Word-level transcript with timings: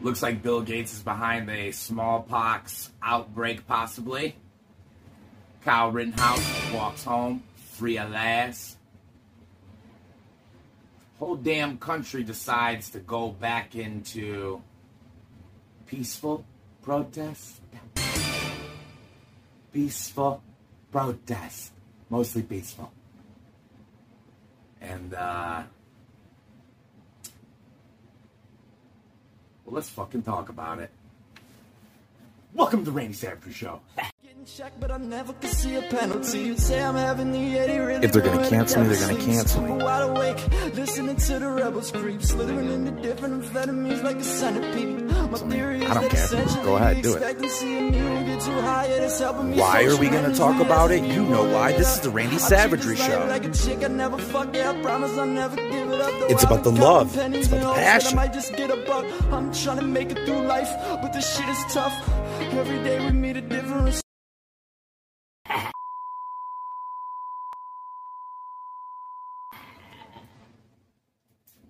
Looks 0.00 0.22
like 0.22 0.42
Bill 0.42 0.60
Gates 0.60 0.92
is 0.92 1.02
behind 1.02 1.50
a 1.50 1.72
smallpox 1.72 2.90
outbreak, 3.02 3.66
possibly. 3.66 4.36
Kyle 5.64 5.90
Rittenhouse 5.90 6.72
walks 6.72 7.02
home, 7.02 7.42
free 7.56 7.98
at 7.98 8.10
last. 8.10 8.76
Whole 11.18 11.34
damn 11.34 11.78
country 11.78 12.22
decides 12.22 12.90
to 12.90 13.00
go 13.00 13.30
back 13.30 13.74
into 13.74 14.62
peaceful 15.86 16.44
protest. 16.80 17.60
Peaceful 19.72 20.42
protest. 20.92 21.72
Mostly 22.08 22.42
peaceful. 22.42 22.92
And, 24.80 25.12
uh, 25.12 25.64
well, 29.68 29.74
let's 29.74 29.90
fucking 29.90 30.22
talk 30.22 30.48
about 30.48 30.78
it. 30.78 30.90
Welcome 32.54 32.86
to 32.86 32.90
Randy 32.90 33.12
Savage 33.12 33.54
Show. 33.54 33.82
Check, 34.56 34.72
but 34.80 34.90
I 34.90 34.96
never 34.96 35.34
could 35.34 35.50
see 35.50 35.76
a 35.76 35.82
penalty. 35.82 36.38
You 36.38 36.56
say 36.56 36.82
I'm 36.82 36.94
having 36.94 37.32
the 37.32 37.58
Eddie 37.58 37.78
really 37.80 38.04
If 38.04 38.12
they're 38.12 38.22
gonna 38.22 38.48
cancel 38.48 38.82
me, 38.82 38.88
they're 38.88 39.08
gonna 39.08 39.22
cancel 39.22 39.62
me. 39.62 39.72
Wide 39.72 40.08
awake, 40.08 40.74
listening 40.74 41.16
to 41.16 41.38
the 41.38 41.48
rebels 41.50 41.92
creep, 41.92 42.22
slithering 42.22 42.72
into 42.72 43.02
different 43.02 43.44
amphetamines 43.44 44.02
like 44.02 44.16
a 44.16 44.24
centipede. 44.24 45.02
My 45.02 45.38
theory 45.38 45.84
I 45.84 45.94
don't 45.94 46.08
care. 46.08 46.64
Go 46.64 46.76
ahead, 46.76 47.02
do 47.02 47.12
it. 47.12 47.16
expectancy 47.16 47.76
of 47.76 47.92
me 47.92 48.02
will 48.02 48.24
get 48.24 48.40
too 48.40 48.60
high, 48.62 48.86
and 48.86 49.04
it's 49.04 49.18
helping 49.18 49.50
me 49.50 49.60
Why 49.60 49.84
are 49.84 49.96
we 49.96 50.08
gonna 50.08 50.34
talk 50.34 50.58
about 50.60 50.92
it? 50.92 51.04
You 51.04 51.24
know 51.24 51.44
why. 51.52 51.72
This 51.72 51.96
is 51.96 52.00
the 52.00 52.10
Randy 52.10 52.38
Savagery 52.38 52.96
Show. 52.96 53.26
Like 53.28 53.44
a 53.44 53.52
chick, 53.52 53.84
I 53.84 53.88
never 53.88 54.16
fuck 54.16 54.56
it. 54.56 54.64
I 54.64 54.80
promise 54.80 55.12
I'll 55.18 55.26
never 55.26 55.56
give 55.56 55.90
it 55.90 56.00
up. 56.00 56.10
Though 56.20 56.26
It's 56.28 56.44
about 56.44 56.64
the 56.64 56.72
love. 56.72 57.08
It's 57.08 57.16
about 57.16 57.30
the 57.30 57.36
pennies 57.36 57.52
and 57.52 57.62
hopes 57.62 57.76
that 57.76 57.84
passion. 57.84 58.18
I 58.18 58.22
might 58.22 58.32
just 58.32 58.56
get 58.56 58.70
a 58.70 58.76
buck. 58.86 59.04
I'm 59.30 59.52
trying 59.52 59.78
to 59.78 59.84
make 59.84 60.10
it 60.10 60.24
through 60.24 60.46
life, 60.46 60.72
but 61.02 61.12
this 61.12 61.36
shit 61.36 61.48
is 61.50 61.62
tough. 61.74 61.94
Every 62.40 62.82
day 62.82 63.04
we 63.04 63.12
meet 63.12 63.36
a 63.36 63.42
different. 63.42 64.07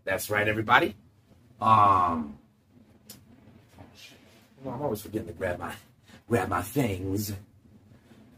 That's 0.09 0.31
right, 0.31 0.49
everybody. 0.49 0.95
Um, 1.61 2.39
I'm 4.67 4.81
always 4.81 5.03
forgetting 5.03 5.29
to 5.29 5.35
grab 5.35 5.59
my 5.59 5.75
grab 6.27 6.49
my 6.49 6.63
things. 6.63 7.35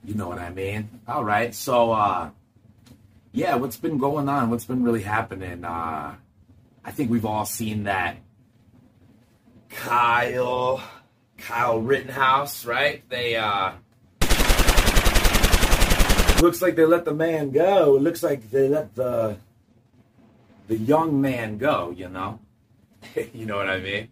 You 0.05 0.15
know 0.15 0.27
what 0.27 0.41
I 0.41 0.51
mean? 0.51 0.89
All 1.07 1.25
right. 1.25 1.55
So, 1.55 1.93
uh, 1.93 2.31
yeah, 3.31 3.55
what's 3.55 3.77
been 3.77 3.99
going 3.99 4.29
on? 4.29 4.51
What's 4.51 4.65
been 4.65 4.83
really 4.83 5.03
happening? 5.03 5.65
Uh, 5.65 6.17
I 6.85 6.91
think 6.91 7.09
we've 7.09 7.25
all 7.25 7.45
seen 7.45 7.85
that 7.85 8.17
Kyle, 9.69 10.83
Kyle 11.39 11.81
Rittenhouse, 11.81 12.65
right? 12.67 13.09
They, 13.09 13.37
uh, 13.37 13.75
looks 16.43 16.61
like 16.61 16.75
they 16.75 16.85
let 16.85 17.05
the 17.05 17.15
man 17.15 17.53
go. 17.53 17.97
Looks 18.01 18.25
like 18.25 18.51
they 18.51 18.69
let 18.69 18.97
the, 18.97 19.37
the 20.71 20.79
young 20.79 21.21
man 21.21 21.59
go, 21.59 21.93
you 21.97 22.09
know? 22.09 22.39
you 23.35 23.45
know 23.45 23.57
what 23.57 23.69
I 23.69 23.81
mean? 23.81 24.09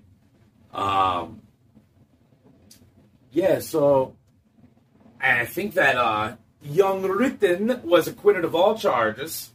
Um, 0.75 1.41
yeah, 3.31 3.61
so 3.61 4.17
I 5.21 5.45
think 5.45 5.75
that 5.75 5.95
uh, 5.95 6.35
young 6.61 7.03
Ritten 7.03 7.81
was 7.85 8.09
acquitted 8.09 8.45
of 8.45 8.57
all 8.57 8.77
charges. 8.77 9.53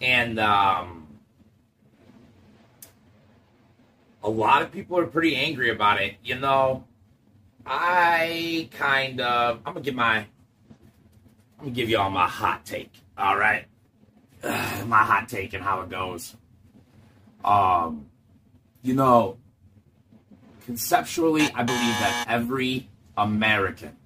And 0.00 0.40
um, 0.40 1.06
a 4.24 4.28
lot 4.28 4.62
of 4.62 4.72
people 4.72 4.98
are 4.98 5.06
pretty 5.06 5.36
angry 5.36 5.70
about 5.70 6.02
it. 6.02 6.16
You 6.24 6.40
know, 6.40 6.86
I 7.64 8.68
kind 8.72 9.20
of, 9.20 9.58
I'm 9.64 9.74
going 9.74 9.84
to 9.84 9.88
give 9.88 9.94
my, 9.94 10.16
I'm 10.16 10.26
going 11.60 11.70
to 11.72 11.80
give 11.80 11.88
y'all 11.88 12.10
my 12.10 12.26
hot 12.26 12.66
take, 12.66 12.94
all 13.16 13.38
right? 13.38 13.66
my 14.44 15.04
hot 15.04 15.28
take 15.28 15.52
and 15.54 15.62
how 15.62 15.82
it 15.82 15.90
goes. 15.90 16.36
Um, 17.44 18.06
you 18.82 18.94
know, 18.94 19.38
conceptually, 20.66 21.42
I 21.54 21.62
believe 21.62 21.98
that 22.00 22.26
every 22.28 22.88
American, 23.16 23.96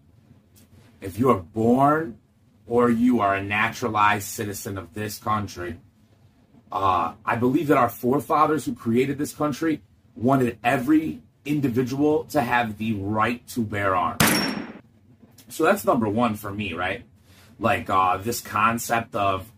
if 1.00 1.19
you 1.19 1.31
are 1.31 1.39
born 1.39 2.19
or 2.67 2.91
you 2.91 3.21
are 3.21 3.34
a 3.34 3.43
naturalized 3.43 4.27
citizen 4.27 4.78
of 4.78 4.94
this 4.94 5.19
country, 5.19 5.78
uh, 6.73 7.15
I 7.25 7.37
believe 7.37 7.69
that 7.69 7.77
our 7.77 7.89
forefathers 7.89 8.65
who 8.65 8.75
created 8.75 9.19
this 9.19 9.33
country 9.33 9.83
wanted 10.17 10.59
every 10.65 11.23
individual 11.44 12.25
to 12.25 12.41
have 12.41 12.78
the 12.78 12.94
right 12.94 13.47
to 13.49 13.62
bear 13.62 13.94
arms. 13.94 14.25
So 15.49 15.62
that's 15.62 15.84
number 15.84 16.09
one 16.09 16.34
for 16.34 16.50
me, 16.50 16.73
right? 16.73 17.05
Like 17.61 17.89
uh, 17.89 18.17
this 18.17 18.41
concept 18.41 19.15
of 19.15 19.53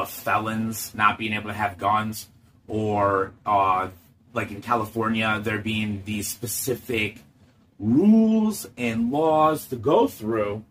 of 0.00 0.10
felons 0.10 0.94
not 0.94 1.18
being 1.18 1.32
able 1.34 1.48
to 1.48 1.54
have 1.54 1.78
guns, 1.78 2.28
or 2.66 3.32
uh, 3.44 3.88
like 4.32 4.50
in 4.50 4.62
California, 4.62 5.40
there 5.42 5.58
being 5.58 6.02
these 6.04 6.28
specific 6.28 7.18
rules 7.78 8.68
and 8.78 9.10
laws 9.10 9.66
to 9.68 9.76
go 9.76 10.06
through. 10.06 10.64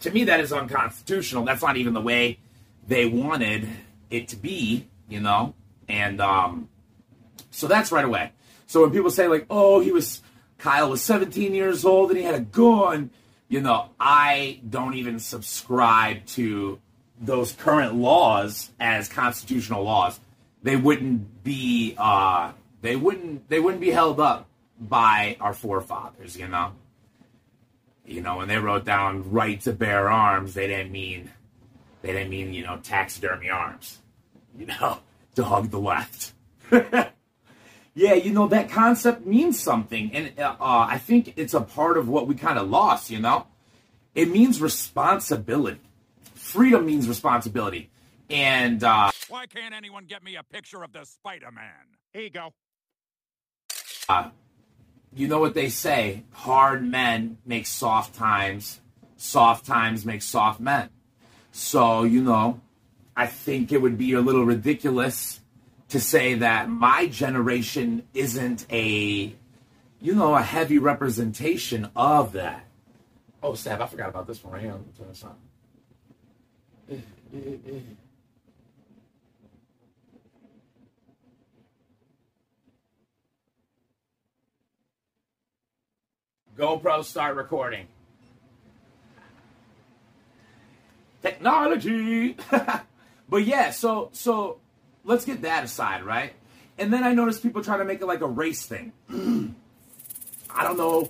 To 0.00 0.10
me, 0.10 0.24
that 0.24 0.40
is 0.40 0.52
unconstitutional. 0.52 1.44
That's 1.44 1.62
not 1.62 1.76
even 1.76 1.94
the 1.94 2.00
way 2.00 2.38
they 2.86 3.06
wanted 3.06 3.68
it 4.10 4.28
to 4.28 4.36
be, 4.36 4.86
you 5.08 5.20
know. 5.20 5.54
And 5.88 6.20
um, 6.20 6.68
so 7.50 7.66
that's 7.66 7.90
right 7.90 8.04
away. 8.04 8.32
So 8.66 8.82
when 8.82 8.92
people 8.92 9.10
say 9.10 9.26
like, 9.26 9.46
"Oh, 9.50 9.80
he 9.80 9.90
was 9.90 10.22
Kyle 10.58 10.90
was 10.90 11.02
17 11.02 11.54
years 11.54 11.84
old 11.84 12.10
and 12.10 12.18
he 12.18 12.24
had 12.24 12.36
a 12.36 12.40
gun," 12.40 13.10
you 13.48 13.60
know, 13.60 13.90
I 13.98 14.60
don't 14.68 14.94
even 14.94 15.18
subscribe 15.18 16.24
to 16.26 16.78
those 17.20 17.52
current 17.52 17.94
laws 17.94 18.70
as 18.80 19.08
constitutional 19.08 19.84
laws. 19.84 20.18
They 20.62 20.76
wouldn't 20.76 21.44
be 21.44 21.94
uh, 21.98 22.52
they 22.80 22.96
wouldn't 22.96 23.48
they 23.48 23.60
wouldn't 23.60 23.80
be 23.80 23.90
held 23.90 24.18
up 24.18 24.48
by 24.78 25.36
our 25.40 25.52
forefathers, 25.52 26.36
you 26.36 26.48
know. 26.48 26.72
You 28.04 28.22
know, 28.22 28.38
when 28.38 28.48
they 28.48 28.58
wrote 28.58 28.84
down 28.84 29.30
right 29.30 29.60
to 29.60 29.72
bear 29.72 30.10
arms, 30.10 30.54
they 30.54 30.66
didn't 30.66 30.90
mean 30.90 31.30
they 32.02 32.12
didn't 32.12 32.30
mean, 32.30 32.54
you 32.54 32.64
know, 32.64 32.78
taxidermy 32.82 33.50
arms. 33.50 33.98
You 34.58 34.66
know, 34.66 34.98
to 35.34 35.44
hug 35.44 35.70
the 35.70 35.78
left. 35.78 36.32
yeah, 36.72 38.14
you 38.14 38.32
know 38.32 38.48
that 38.48 38.70
concept 38.70 39.26
means 39.26 39.60
something, 39.60 40.10
and 40.14 40.32
uh, 40.38 40.56
uh, 40.60 40.86
I 40.88 40.98
think 40.98 41.34
it's 41.36 41.54
a 41.54 41.60
part 41.60 41.98
of 41.98 42.08
what 42.08 42.26
we 42.26 42.34
kind 42.34 42.58
of 42.58 42.68
lost. 42.68 43.10
You 43.10 43.20
know, 43.20 43.46
it 44.14 44.30
means 44.30 44.60
responsibility. 44.60 45.80
Freedom 46.50 46.84
means 46.84 47.06
responsibility, 47.06 47.90
and 48.28 48.82
uh, 48.82 49.12
Why 49.28 49.46
can't 49.46 49.72
anyone 49.72 50.06
get 50.06 50.24
me 50.24 50.34
a 50.34 50.42
picture 50.42 50.82
of 50.82 50.92
the 50.92 51.04
Spider-Man? 51.04 51.62
Here 52.12 52.22
you 52.22 52.30
go. 52.30 52.52
you 55.14 55.28
know 55.28 55.38
what 55.38 55.54
they 55.54 55.68
say: 55.68 56.24
hard 56.32 56.84
men 56.84 57.38
make 57.46 57.66
soft 57.66 58.16
times, 58.16 58.80
soft 59.16 59.64
times 59.64 60.04
make 60.04 60.22
soft 60.22 60.58
men. 60.58 60.88
So 61.52 62.02
you 62.02 62.20
know, 62.20 62.60
I 63.16 63.26
think 63.26 63.70
it 63.70 63.80
would 63.80 63.96
be 63.96 64.14
a 64.14 64.20
little 64.20 64.44
ridiculous 64.44 65.38
to 65.90 66.00
say 66.00 66.34
that 66.34 66.68
my 66.68 67.06
generation 67.06 68.02
isn't 68.12 68.66
a, 68.72 69.32
you 70.00 70.14
know, 70.16 70.34
a 70.34 70.42
heavy 70.42 70.78
representation 70.78 71.90
of 71.94 72.32
that. 72.32 72.66
Oh, 73.40 73.54
Stab, 73.54 73.80
I 73.80 73.86
forgot 73.86 74.08
about 74.08 74.26
this 74.26 74.42
one 74.42 74.54
right 74.54 74.62
here. 74.62 74.72
Let 74.72 74.80
me 74.80 74.92
turn 74.98 75.06
this 75.06 75.22
on. 75.22 75.36
GoPro, 86.56 87.04
start 87.04 87.36
recording. 87.36 87.86
Technology. 91.22 92.36
but 93.28 93.44
yeah, 93.44 93.70
so 93.70 94.10
so 94.12 94.58
let's 95.04 95.24
get 95.24 95.42
that 95.42 95.64
aside, 95.64 96.04
right? 96.04 96.32
And 96.78 96.92
then 96.92 97.04
I 97.04 97.12
noticed 97.12 97.42
people 97.42 97.62
trying 97.62 97.78
to 97.80 97.84
make 97.84 98.00
it 98.00 98.06
like 98.06 98.20
a 98.20 98.26
race 98.26 98.64
thing. 98.66 98.92
I 100.50 100.64
don't 100.64 100.76
know. 100.76 101.08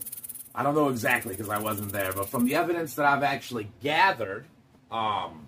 I 0.55 0.62
don't 0.62 0.75
know 0.75 0.88
exactly 0.88 1.35
because 1.35 1.49
I 1.49 1.59
wasn't 1.59 1.93
there, 1.93 2.12
but 2.12 2.29
from 2.29 2.44
the 2.44 2.56
evidence 2.56 2.94
that 2.94 3.06
I've 3.06 3.23
actually 3.23 3.71
gathered, 3.81 4.47
um, 4.91 5.47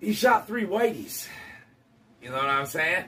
he 0.00 0.12
shot 0.12 0.46
three 0.46 0.64
whiteys. 0.64 1.26
You 2.22 2.30
know 2.30 2.36
what 2.36 2.46
I'm 2.46 2.66
saying? 2.66 3.06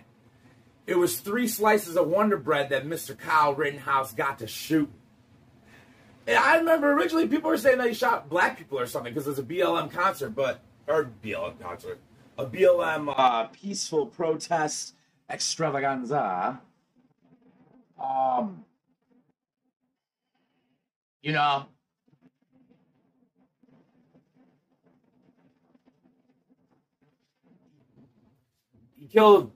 It 0.87 0.97
was 0.97 1.21
three 1.21 1.47
slices 1.47 1.97
of 1.97 2.09
Wonder 2.09 2.37
Bread 2.37 2.71
that 2.71 2.87
Mr. 2.87 3.17
Kyle 3.17 3.55
Rittenhouse 3.55 4.13
got 4.13 4.39
to 4.41 4.47
shoot. 4.47 4.91
And 6.27 6.37
I 6.37 6.57
remember 6.57 6.93
originally 6.93 7.29
people 7.29 7.51
were 7.51 7.59
saying 7.59 7.79
that 7.79 7.89
he 7.89 7.95
shot 7.95 8.29
black 8.29 8.59
people 8.59 8.79
or 8.79 8.87
something 8.87 9.13
because 9.13 9.27
it 9.27 9.31
was 9.31 9.39
a 9.39 9.43
BLM 9.43 9.91
concert, 9.91 10.31
but 10.31 10.61
or 10.87 11.11
BLM 11.25 11.61
concert, 11.61 12.01
a 12.39 12.47
BLM 12.47 13.13
uh, 13.17 13.45
peaceful 13.47 14.07
protest 14.07 14.95
extravaganza. 15.29 16.61
Um, 18.03 18.65
you 21.23 21.33
know, 21.33 21.67
killed. 29.12 29.51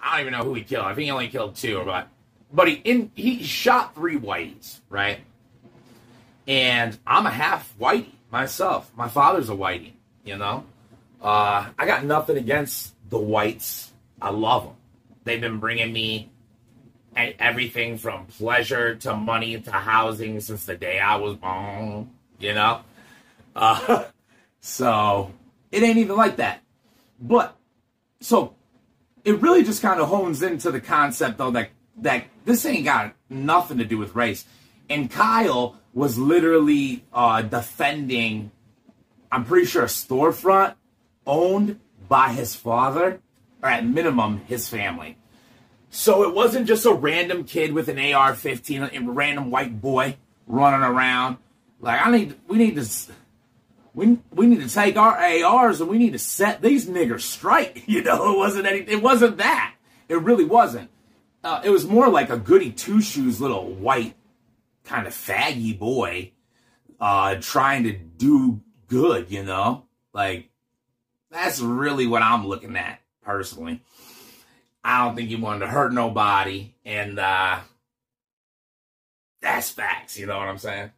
I 0.00 0.12
don't 0.18 0.20
even 0.28 0.38
know 0.38 0.44
who 0.44 0.54
he 0.54 0.62
killed. 0.62 0.84
I 0.84 0.94
think 0.94 1.04
he 1.04 1.10
only 1.10 1.28
killed 1.28 1.56
two, 1.56 1.82
but 1.84 2.08
but 2.52 2.68
he 2.68 2.74
in 2.74 3.10
he 3.14 3.42
shot 3.42 3.94
three 3.94 4.16
whites, 4.16 4.80
right? 4.88 5.20
And 6.46 6.96
I'm 7.06 7.26
a 7.26 7.30
half 7.30 7.74
whitey 7.78 8.12
myself. 8.30 8.90
My 8.96 9.08
father's 9.08 9.50
a 9.50 9.54
whitey, 9.54 9.92
you 10.24 10.36
know. 10.36 10.64
Uh, 11.20 11.66
I 11.78 11.86
got 11.86 12.04
nothing 12.04 12.36
against 12.36 12.94
the 13.10 13.18
whites. 13.18 13.92
I 14.20 14.30
love 14.30 14.64
them. 14.64 14.74
They've 15.24 15.40
been 15.40 15.58
bringing 15.58 15.92
me 15.92 16.30
everything 17.16 17.98
from 17.98 18.26
pleasure 18.26 18.94
to 18.96 19.14
money 19.14 19.60
to 19.60 19.70
housing 19.70 20.40
since 20.40 20.66
the 20.66 20.76
day 20.76 20.98
I 21.00 21.16
was 21.16 21.36
born, 21.36 22.10
you 22.38 22.54
know? 22.54 22.82
Uh, 23.56 24.04
so 24.60 25.32
it 25.72 25.82
ain't 25.82 25.98
even 25.98 26.16
like 26.16 26.36
that. 26.36 26.62
But 27.20 27.56
so 28.20 28.54
it 29.24 29.40
really 29.40 29.62
just 29.62 29.82
kind 29.82 30.00
of 30.00 30.08
hones 30.08 30.42
into 30.42 30.70
the 30.70 30.80
concept 30.80 31.38
though 31.38 31.50
that 31.50 31.70
that 31.98 32.24
this 32.44 32.64
ain't 32.64 32.84
got 32.84 33.14
nothing 33.28 33.78
to 33.78 33.84
do 33.84 33.98
with 33.98 34.14
race. 34.14 34.44
And 34.88 35.10
Kyle 35.10 35.76
was 35.92 36.18
literally 36.18 37.04
uh, 37.12 37.42
defending, 37.42 38.50
I'm 39.30 39.44
pretty 39.44 39.66
sure, 39.66 39.82
a 39.82 39.86
storefront 39.86 40.74
owned 41.26 41.80
by 42.08 42.32
his 42.32 42.54
father, 42.54 43.20
or 43.62 43.68
at 43.68 43.84
minimum, 43.84 44.42
his 44.46 44.68
family. 44.68 45.18
So 45.90 46.22
it 46.22 46.34
wasn't 46.34 46.66
just 46.66 46.86
a 46.86 46.92
random 46.92 47.44
kid 47.44 47.72
with 47.72 47.88
an 47.88 47.98
AR-15, 47.98 48.94
a 48.94 49.10
random 49.10 49.50
white 49.50 49.80
boy 49.80 50.16
running 50.46 50.82
around. 50.82 51.38
Like 51.80 52.06
I 52.06 52.10
need, 52.10 52.36
we 52.46 52.58
need 52.58 52.76
to, 52.76 52.86
we 53.98 54.16
we 54.32 54.46
need 54.46 54.60
to 54.60 54.72
take 54.72 54.96
our 54.96 55.16
ARs 55.18 55.80
and 55.80 55.90
we 55.90 55.98
need 55.98 56.12
to 56.12 56.20
set 56.20 56.62
these 56.62 56.86
niggers 56.86 57.22
straight. 57.22 57.82
You 57.88 58.02
know, 58.02 58.32
it 58.32 58.38
wasn't 58.38 58.66
any, 58.66 58.80
it 58.80 59.02
wasn't 59.02 59.38
that. 59.38 59.74
It 60.08 60.20
really 60.22 60.44
wasn't. 60.44 60.88
Uh, 61.42 61.62
it 61.64 61.70
was 61.70 61.84
more 61.84 62.08
like 62.08 62.30
a 62.30 62.36
goody 62.36 62.70
two 62.70 63.00
shoes 63.00 63.40
little 63.40 63.66
white 63.66 64.14
kind 64.84 65.06
of 65.06 65.12
faggy 65.12 65.76
boy 65.76 66.30
uh, 67.00 67.36
trying 67.40 67.84
to 67.84 67.92
do 67.92 68.60
good. 68.86 69.32
You 69.32 69.42
know, 69.42 69.86
like 70.12 70.50
that's 71.30 71.58
really 71.60 72.06
what 72.06 72.22
I'm 72.22 72.46
looking 72.46 72.76
at 72.76 73.00
personally. 73.22 73.82
I 74.84 75.04
don't 75.04 75.16
think 75.16 75.28
he 75.28 75.36
wanted 75.36 75.60
to 75.60 75.66
hurt 75.66 75.92
nobody, 75.92 76.72
and 76.84 77.18
uh, 77.18 77.58
that's 79.40 79.70
facts. 79.70 80.16
You 80.16 80.26
know 80.26 80.38
what 80.38 80.48
I'm 80.48 80.58
saying? 80.58 80.92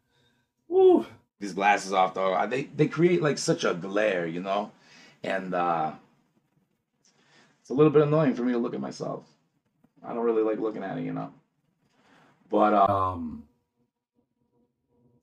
Woo. 0.69 1.07
These 1.41 1.55
glasses 1.55 1.95
off 1.95 2.13
though, 2.13 2.47
they 2.47 2.65
they 2.65 2.87
create 2.87 3.23
like 3.23 3.39
such 3.39 3.65
a 3.65 3.73
glare, 3.73 4.27
you 4.27 4.41
know, 4.41 4.73
and 5.25 5.55
uh, 5.55 5.93
it's 7.61 7.71
a 7.71 7.75
little 7.75 7.91
bit 7.91 8.03
annoying 8.03 8.35
for 8.35 8.43
me 8.43 8.53
to 8.53 8.59
look 8.59 8.75
at 8.75 8.81
myself. 8.81 9.25
I 10.05 10.13
don't 10.13 10.25
really 10.25 10.43
like 10.43 10.59
looking 10.59 10.85
at 10.85 10.99
it, 10.99 11.05
you 11.05 11.15
know. 11.15 11.33
But 12.51 12.75
um, 12.75 13.45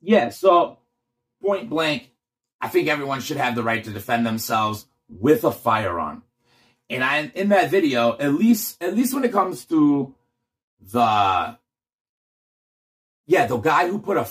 yeah. 0.02 0.30
So 0.30 0.80
point 1.40 1.70
blank, 1.70 2.10
I 2.60 2.68
think 2.68 2.88
everyone 2.88 3.22
should 3.22 3.38
have 3.38 3.54
the 3.54 3.64
right 3.64 3.84
to 3.84 3.92
defend 3.92 4.26
themselves 4.26 4.88
with 5.10 5.44
a 5.44 5.52
firearm. 5.52 6.24
And 6.90 7.04
I 7.04 7.32
in 7.36 7.50
that 7.50 7.70
video, 7.70 8.18
at 8.18 8.34
least 8.34 8.82
at 8.82 8.96
least 8.96 9.14
when 9.14 9.24
it 9.24 9.32
comes 9.32 9.66
to 9.66 10.16
the 10.82 11.58
yeah, 13.28 13.46
the 13.46 13.58
guy 13.58 13.88
who 13.88 14.00
put 14.00 14.18
a 14.18 14.28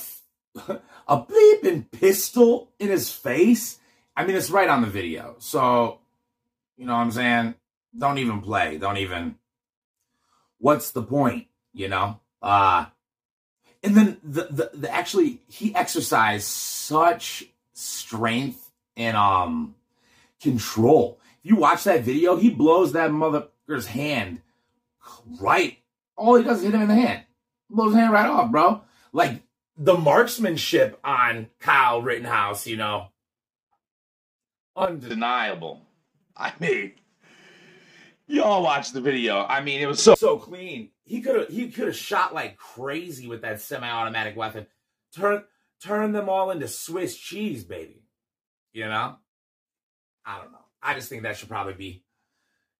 a 1.08 1.22
bleeping 1.22 1.90
pistol 1.90 2.70
in 2.78 2.88
his 2.88 3.12
face. 3.12 3.78
I 4.16 4.24
mean, 4.24 4.36
it's 4.36 4.50
right 4.50 4.68
on 4.68 4.82
the 4.82 4.88
video. 4.88 5.36
So, 5.38 6.00
you 6.76 6.86
know 6.86 6.94
what 6.94 7.00
I'm 7.00 7.10
saying? 7.10 7.54
Don't 7.96 8.18
even 8.18 8.40
play. 8.40 8.78
Don't 8.78 8.96
even. 8.98 9.36
What's 10.58 10.90
the 10.90 11.02
point? 11.02 11.46
You 11.72 11.88
know? 11.88 12.20
Uh, 12.40 12.86
and 13.82 13.94
then 13.94 14.18
the, 14.22 14.44
the, 14.44 14.70
the 14.74 14.90
actually, 14.90 15.42
he 15.48 15.74
exercised 15.74 16.46
such 16.46 17.44
strength 17.72 18.70
and, 18.96 19.16
um, 19.16 19.74
control. 20.40 21.20
If 21.42 21.50
you 21.50 21.56
watch 21.56 21.84
that 21.84 22.02
video, 22.02 22.36
he 22.36 22.50
blows 22.50 22.92
that 22.92 23.10
motherfucker's 23.10 23.86
hand 23.86 24.40
right. 25.40 25.78
All 26.16 26.36
he 26.36 26.44
does 26.44 26.58
is 26.58 26.64
hit 26.64 26.74
him 26.74 26.82
in 26.82 26.88
the 26.88 26.94
hand. 26.94 27.22
Blows 27.68 27.92
his 27.92 28.00
hand 28.00 28.12
right 28.12 28.26
off, 28.26 28.50
bro. 28.50 28.82
Like, 29.12 29.42
the 29.78 29.96
marksmanship 29.96 30.98
on 31.04 31.48
Kyle 31.60 32.00
Rittenhouse, 32.00 32.66
you 32.66 32.76
know, 32.76 33.08
undeniable. 34.74 35.82
I 36.36 36.52
mean, 36.60 36.92
y'all 38.26 38.62
watch 38.62 38.92
the 38.92 39.00
video. 39.00 39.44
I 39.44 39.60
mean, 39.60 39.80
it 39.80 39.86
was 39.86 40.02
so 40.02 40.14
so 40.14 40.38
clean. 40.38 40.90
He 41.04 41.20
could 41.20 41.36
have 41.36 41.48
he 41.48 41.70
could 41.70 41.88
have 41.88 41.96
shot 41.96 42.34
like 42.34 42.56
crazy 42.56 43.26
with 43.26 43.42
that 43.42 43.60
semi-automatic 43.60 44.36
weapon. 44.36 44.66
Turn 45.14 45.44
turn 45.82 46.12
them 46.12 46.28
all 46.28 46.50
into 46.50 46.68
Swiss 46.68 47.16
cheese, 47.16 47.64
baby. 47.64 48.02
You 48.72 48.86
know? 48.86 49.16
I 50.24 50.38
don't 50.38 50.52
know. 50.52 50.58
I 50.82 50.94
just 50.94 51.08
think 51.08 51.22
that 51.22 51.36
should 51.36 51.48
probably 51.48 51.74
be, 51.74 52.04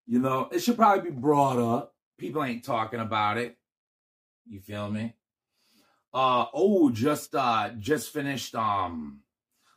you 0.06 0.18
know, 0.18 0.48
it 0.52 0.60
should 0.60 0.76
probably 0.76 1.10
be 1.10 1.16
brought 1.16 1.58
up. 1.58 1.94
People 2.18 2.42
ain't 2.44 2.64
talking 2.64 3.00
about 3.00 3.38
it. 3.38 3.56
You 4.48 4.60
feel 4.60 4.90
me? 4.90 5.14
Uh 6.16 6.46
oh, 6.54 6.88
just 6.88 7.34
uh 7.34 7.68
just 7.78 8.10
finished 8.10 8.54
um 8.54 9.20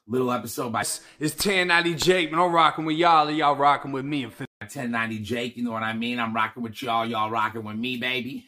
little 0.08 0.32
episode 0.32 0.72
by 0.72 0.84
it's 0.84 1.10
1090 1.20 1.96
Jake, 1.96 2.32
man. 2.32 2.40
I'm 2.40 2.54
rocking 2.54 2.86
with 2.86 2.96
y'all, 2.96 3.30
y'all 3.30 3.58
rocking 3.58 3.92
with 3.92 4.06
me. 4.06 4.24
And 4.24 4.34
1090 4.62 5.20
Jake, 5.20 5.58
you 5.58 5.66
know 5.66 5.72
what 5.72 5.84
I 5.84 5.92
mean? 5.92 6.18
I'm 6.18 6.34
rocking 6.34 6.64
with 6.64 6.82
y'all, 6.82 7.06
y'all 7.06 7.30
rocking 7.30 7.66
with 7.66 7.76
me, 7.76 7.98
baby. 7.98 8.48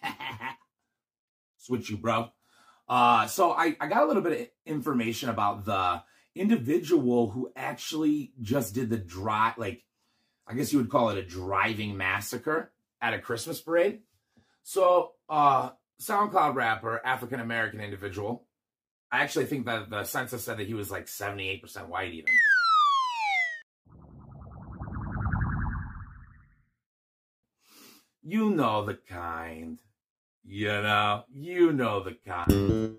Switch 1.57 1.89
you, 1.89 1.97
bro. 1.97 2.29
Uh 2.87 3.27
so 3.27 3.51
I, 3.51 3.75
I 3.77 3.87
got 3.87 4.03
a 4.03 4.05
little 4.05 4.23
bit 4.23 4.39
of 4.39 4.47
information 4.65 5.27
about 5.27 5.65
the 5.65 6.01
individual 6.33 7.29
who 7.29 7.51
actually 7.57 8.31
just 8.41 8.73
did 8.73 8.89
the 8.89 8.97
drive 8.97 9.57
like 9.57 9.83
I 10.47 10.53
guess 10.53 10.71
you 10.71 10.79
would 10.79 10.89
call 10.89 11.09
it 11.09 11.17
a 11.17 11.23
driving 11.23 11.97
massacre 11.97 12.71
at 13.01 13.13
a 13.13 13.19
Christmas 13.19 13.59
parade. 13.59 13.99
So 14.63 15.11
uh 15.27 15.71
SoundCloud 16.01 16.55
rapper, 16.55 16.99
African 17.05 17.39
American 17.39 17.79
individual. 17.79 18.47
I 19.11 19.21
actually 19.21 19.45
think 19.45 19.67
that 19.67 19.91
the 19.91 20.03
census 20.03 20.43
said 20.43 20.57
that 20.57 20.65
he 20.65 20.73
was 20.73 20.89
like 20.89 21.05
78% 21.05 21.89
white 21.89 22.13
even. 22.13 22.33
You 28.23 28.49
know 28.49 28.83
the 28.83 28.95
kind. 28.95 29.79
You 30.43 30.69
know, 30.69 31.25
you 31.31 31.71
know 31.71 32.03
the 32.03 32.17
kind. 32.25 32.95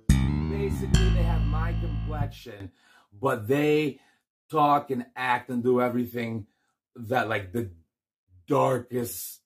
Basically, 0.49 1.11
they 1.11 1.25
have 1.25 1.43
my 1.43 1.73
complexion, 1.81 2.71
but 3.13 3.49
they 3.49 3.99
talk 4.49 4.93
and 4.93 5.07
act 5.17 5.51
and 5.51 5.65
do 5.65 5.81
everything 5.81 6.47
that 6.95 7.29
like 7.29 7.53
the 7.53 7.73
darkest, 8.47 9.41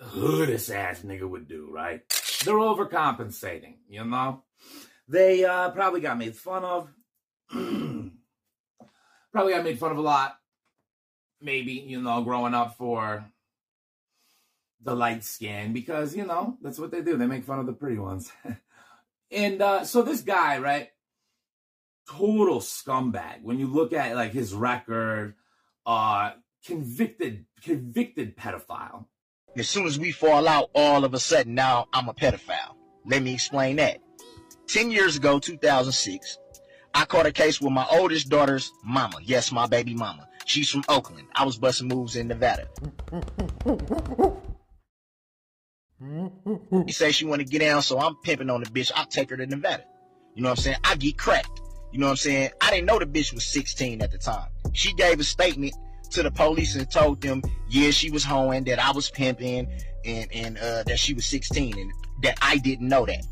hoodest 0.00 0.70
ass 0.72 1.02
nigga 1.02 1.28
would 1.28 1.46
do, 1.46 1.70
right? 1.70 2.00
They're 2.44 2.54
overcompensating, 2.54 3.76
you 3.88 4.04
know? 4.04 4.42
They 5.08 5.44
uh, 5.44 5.70
probably 5.70 6.00
got 6.00 6.18
made 6.18 6.36
fun 6.36 6.64
of. 6.64 6.88
probably 9.32 9.52
got 9.52 9.64
made 9.64 9.78
fun 9.78 9.92
of 9.92 9.98
a 9.98 10.02
lot. 10.02 10.36
Maybe, 11.40 11.72
you 11.72 12.00
know, 12.00 12.22
growing 12.22 12.54
up 12.54 12.76
for 12.76 13.24
the 14.82 14.94
light 14.94 15.24
skin 15.24 15.72
because, 15.72 16.16
you 16.16 16.24
know, 16.26 16.56
that's 16.62 16.78
what 16.78 16.90
they 16.90 17.02
do. 17.02 17.16
They 17.16 17.26
make 17.26 17.44
fun 17.44 17.58
of 17.58 17.66
the 17.66 17.72
pretty 17.72 17.98
ones. 17.98 18.32
and 19.30 19.60
uh, 19.60 19.84
so 19.84 20.02
this 20.02 20.22
guy, 20.22 20.58
right? 20.58 20.90
Total 22.08 22.60
scumbag. 22.60 23.42
When 23.42 23.58
you 23.58 23.66
look 23.66 23.92
at 23.92 24.14
like 24.14 24.32
his 24.32 24.54
record, 24.54 25.34
uh, 25.84 26.32
convicted, 26.64 27.44
convicted 27.62 28.36
pedophile 28.36 29.06
as 29.56 29.68
soon 29.68 29.86
as 29.86 29.98
we 29.98 30.12
fall 30.12 30.48
out, 30.48 30.70
all 30.74 31.04
of 31.04 31.14
a 31.14 31.20
sudden 31.20 31.54
now 31.54 31.86
I'm 31.92 32.08
a 32.08 32.14
pedophile. 32.14 32.74
Let 33.06 33.22
me 33.22 33.34
explain 33.34 33.76
that. 33.76 33.98
10 34.68 34.90
years 34.90 35.16
ago, 35.16 35.38
2006, 35.38 36.38
I 36.94 37.04
caught 37.04 37.26
a 37.26 37.32
case 37.32 37.60
with 37.60 37.72
my 37.72 37.86
oldest 37.90 38.28
daughter's 38.28 38.72
mama. 38.84 39.18
Yes, 39.22 39.52
my 39.52 39.66
baby 39.66 39.94
mama. 39.94 40.28
She's 40.46 40.70
from 40.70 40.84
Oakland. 40.88 41.28
I 41.34 41.44
was 41.44 41.56
busting 41.56 41.88
moves 41.88 42.16
in 42.16 42.28
Nevada. 42.28 42.68
She 46.86 46.92
say 46.92 47.12
she 47.12 47.24
want 47.24 47.40
to 47.40 47.46
get 47.46 47.60
down, 47.60 47.82
so 47.82 47.98
I'm 47.98 48.16
pimping 48.22 48.50
on 48.50 48.62
the 48.62 48.70
bitch. 48.70 48.92
I 48.94 49.04
take 49.04 49.30
her 49.30 49.36
to 49.36 49.46
Nevada. 49.46 49.84
You 50.34 50.42
know 50.42 50.50
what 50.50 50.58
I'm 50.58 50.62
saying? 50.62 50.76
I 50.84 50.96
get 50.96 51.16
cracked. 51.16 51.60
You 51.92 52.00
know 52.00 52.06
what 52.06 52.12
I'm 52.12 52.16
saying? 52.16 52.50
I 52.60 52.70
didn't 52.70 52.86
know 52.86 52.98
the 52.98 53.06
bitch 53.06 53.32
was 53.32 53.44
16 53.44 54.02
at 54.02 54.10
the 54.10 54.18
time. 54.18 54.48
She 54.72 54.92
gave 54.94 55.20
a 55.20 55.24
statement 55.24 55.74
to 56.10 56.22
the 56.22 56.30
police 56.30 56.76
and 56.76 56.90
told 56.90 57.20
them, 57.20 57.42
yeah, 57.68 57.90
she 57.90 58.10
was 58.10 58.24
hoeing, 58.24 58.64
that 58.64 58.78
I 58.78 58.92
was 58.92 59.10
pimping, 59.10 59.68
and 60.04 60.32
and 60.32 60.58
uh, 60.58 60.82
that 60.84 60.98
she 60.98 61.14
was 61.14 61.26
16, 61.26 61.78
and 61.78 61.92
that 62.22 62.38
I 62.42 62.58
didn't 62.58 62.88
know 62.88 63.06
that. 63.06 63.24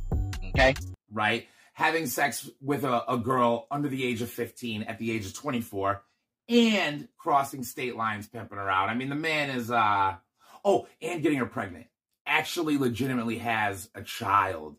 Okay. 0.49 0.75
right? 1.11 1.47
Having 1.75 2.07
sex 2.07 2.51
with 2.61 2.85
a, 2.85 3.11
a 3.11 3.17
girl 3.17 3.67
under 3.71 3.89
the 3.89 4.05
age 4.05 4.21
of 4.21 4.31
15 4.31 4.83
at 4.83 4.99
the 4.99 5.11
age 5.11 5.25
of 5.25 5.35
24 5.35 6.03
and 6.49 7.09
crossing 7.17 7.65
state 7.65 7.97
lines 7.97 8.27
pimping 8.27 8.59
her 8.59 8.69
out. 8.69 8.91
I 8.91 8.95
mean, 8.95 9.09
the 9.09 9.15
man 9.15 9.51
is, 9.51 9.71
uh, 9.71 10.17
oh, 10.65 10.87
and 11.01 11.23
getting 11.23 11.39
her 11.39 11.47
pregnant. 11.47 11.87
Actually, 12.27 12.77
legitimately 12.77 13.39
has 13.39 13.89
a 13.95 14.03
child 14.03 14.77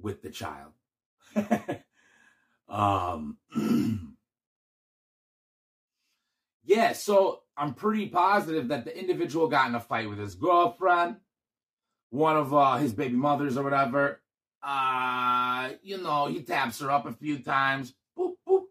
with 0.00 0.22
the 0.22 0.30
child. 0.30 0.72
um, 2.68 3.36
yeah, 6.70 6.92
so 6.92 7.40
I'm 7.56 7.74
pretty 7.74 8.06
positive 8.06 8.68
that 8.68 8.84
the 8.84 8.96
individual 8.96 9.48
got 9.48 9.68
in 9.68 9.74
a 9.74 9.80
fight 9.80 10.08
with 10.08 10.20
his 10.20 10.36
girlfriend, 10.36 11.16
one 12.10 12.36
of 12.36 12.54
uh, 12.54 12.76
his 12.76 12.92
baby 12.92 13.16
mothers 13.16 13.56
or 13.56 13.64
whatever. 13.64 14.20
Uh, 14.62 15.70
you 15.82 16.00
know, 16.00 16.28
he 16.28 16.42
taps 16.42 16.78
her 16.78 16.88
up 16.88 17.06
a 17.06 17.12
few 17.12 17.40
times. 17.40 17.92
Boop, 18.16 18.34
boop. 18.48 18.62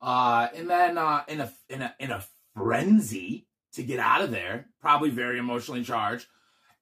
Uh, 0.00 0.48
and 0.56 0.68
then 0.68 0.98
uh, 0.98 1.22
in 1.28 1.40
a 1.40 1.52
in 1.68 1.82
a 1.82 1.94
in 2.00 2.10
a 2.10 2.24
frenzy 2.56 3.46
to 3.74 3.84
get 3.84 4.00
out 4.00 4.22
of 4.22 4.32
there, 4.32 4.66
probably 4.80 5.10
very 5.10 5.38
emotionally 5.38 5.84
charged, 5.84 6.26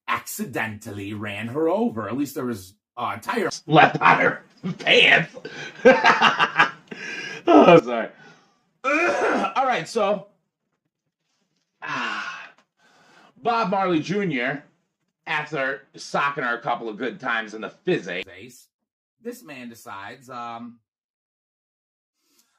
accidentally 0.09 1.13
ran 1.13 1.49
her 1.49 1.69
over. 1.69 2.09
At 2.09 2.17
least 2.17 2.35
there 2.35 2.47
was 2.47 2.73
uh, 2.97 3.19
tire 3.19 3.51
left 3.67 4.01
on 4.01 4.21
her 4.21 4.43
pants. 4.79 5.37
oh, 7.47 7.79
sorry. 7.85 8.09
All 8.83 9.67
right, 9.67 9.87
so 9.87 10.30
ah, 11.83 12.53
Bob 13.37 13.71
Marley 13.71 14.01
Jr. 14.01 14.63
After 15.27 15.83
socking 15.95 16.45
her 16.45 16.57
a 16.57 16.61
couple 16.61 16.89
of 16.89 16.97
good 16.97 17.21
times 17.21 17.55
in 17.55 17.61
the 17.61 17.71
face, 17.71 18.69
this 19.23 19.43
man 19.43 19.69
decides, 19.69 20.29
um, 20.29 20.81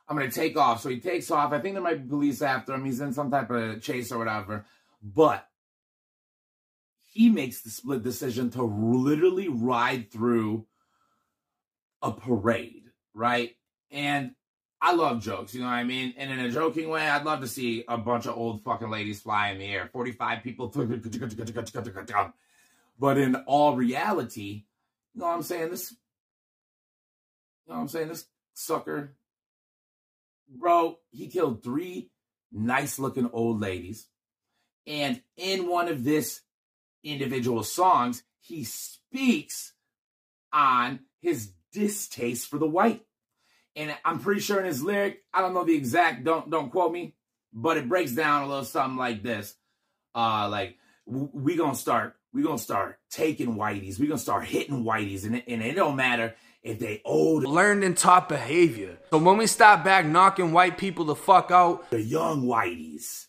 I'm 0.07 0.17
gonna 0.17 0.31
take 0.31 0.57
off. 0.57 0.81
So 0.81 0.89
he 0.89 0.99
takes 0.99 1.31
off. 1.31 1.53
I 1.53 1.59
think 1.59 1.75
there 1.75 1.83
might 1.83 2.03
be 2.03 2.09
police 2.09 2.41
after 2.41 2.73
him. 2.73 2.85
He's 2.85 3.01
in 3.01 3.13
some 3.13 3.31
type 3.31 3.49
of 3.49 3.81
chase 3.81 4.11
or 4.11 4.19
whatever. 4.19 4.65
But 5.01 5.47
he 7.11 7.29
makes 7.29 7.61
the 7.61 7.69
split 7.69 8.03
decision 8.03 8.49
to 8.51 8.63
literally 8.63 9.49
ride 9.49 10.11
through 10.11 10.65
a 12.01 12.11
parade, 12.11 12.83
right? 13.13 13.55
And 13.91 14.31
I 14.81 14.93
love 14.93 15.21
jokes, 15.21 15.53
you 15.53 15.61
know 15.61 15.67
what 15.67 15.73
I 15.73 15.83
mean? 15.83 16.15
And 16.17 16.31
in 16.31 16.39
a 16.39 16.49
joking 16.49 16.89
way, 16.89 17.07
I'd 17.07 17.23
love 17.23 17.41
to 17.41 17.47
see 17.47 17.83
a 17.87 17.97
bunch 17.97 18.25
of 18.25 18.35
old 18.35 18.63
fucking 18.63 18.89
ladies 18.89 19.21
fly 19.21 19.51
in 19.51 19.59
the 19.59 19.65
air. 19.65 19.89
45 19.93 20.41
people. 20.43 20.73
But 22.99 23.17
in 23.17 23.35
all 23.47 23.75
reality, 23.75 24.65
you 25.13 25.21
know 25.21 25.27
what 25.27 25.33
I'm 25.33 25.43
saying? 25.43 25.71
This, 25.71 25.91
you 25.91 25.97
know 27.69 27.75
what 27.75 27.81
I'm 27.81 27.87
saying? 27.87 28.09
This 28.09 28.25
sucker, 28.53 29.15
bro, 30.47 30.99
he 31.11 31.27
killed 31.27 31.63
three 31.63 32.11
nice 32.51 32.99
looking 32.99 33.29
old 33.33 33.59
ladies. 33.59 34.07
And 34.85 35.21
in 35.37 35.67
one 35.67 35.87
of 35.87 36.03
this 36.03 36.41
individual 37.03 37.63
songs, 37.63 38.23
he 38.39 38.63
speaks 38.63 39.73
on 40.51 41.01
his 41.21 41.53
distaste 41.71 42.47
for 42.47 42.57
the 42.57 42.67
white. 42.67 43.05
And 43.75 43.95
I'm 44.03 44.19
pretty 44.19 44.41
sure 44.41 44.59
in 44.59 44.65
his 44.65 44.83
lyric, 44.83 45.23
I 45.33 45.41
don't 45.41 45.53
know 45.53 45.63
the 45.63 45.75
exact, 45.75 46.23
don't 46.23 46.49
don't 46.49 46.71
quote 46.71 46.91
me, 46.91 47.15
but 47.53 47.77
it 47.77 47.87
breaks 47.87 48.11
down 48.11 48.43
a 48.43 48.47
little 48.47 48.65
something 48.65 48.97
like 48.97 49.23
this. 49.23 49.55
Uh 50.13 50.49
like 50.49 50.77
we 51.05 51.55
gonna 51.55 51.75
start 51.75 52.15
we 52.33 52.43
gonna 52.43 52.57
start 52.57 52.99
taking 53.09 53.55
whiteys. 53.55 53.99
we 53.99 54.07
gonna 54.07 54.17
start 54.17 54.45
hitting 54.45 54.83
whiteys, 54.83 55.25
and 55.25 55.37
it, 55.37 55.45
and 55.47 55.61
it 55.61 55.75
don't 55.75 55.95
matter 55.95 56.35
if 56.63 56.79
they 56.79 57.01
old 57.03 57.43
Learned 57.43 57.83
and 57.83 57.97
taught 57.97 58.29
behavior. 58.29 58.97
So 59.09 59.17
when 59.17 59.37
we 59.37 59.47
stop 59.47 59.83
back 59.83 60.05
knocking 60.05 60.51
white 60.51 60.77
people 60.77 61.05
the 61.05 61.15
fuck 61.15 61.51
out, 61.51 61.89
the 61.89 62.01
young 62.01 62.43
whiteys. 62.43 63.27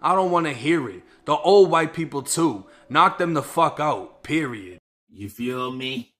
I 0.00 0.14
don't 0.16 0.32
want 0.32 0.46
to 0.46 0.52
hear 0.52 0.88
it. 0.88 1.02
The 1.24 1.36
old 1.36 1.70
white 1.70 1.94
people 1.94 2.22
too. 2.22 2.66
Knock 2.88 3.18
them 3.18 3.34
the 3.34 3.42
fuck 3.42 3.78
out. 3.78 4.24
Period. 4.24 4.78
You 5.08 5.28
feel 5.28 5.70
me? 5.70 6.11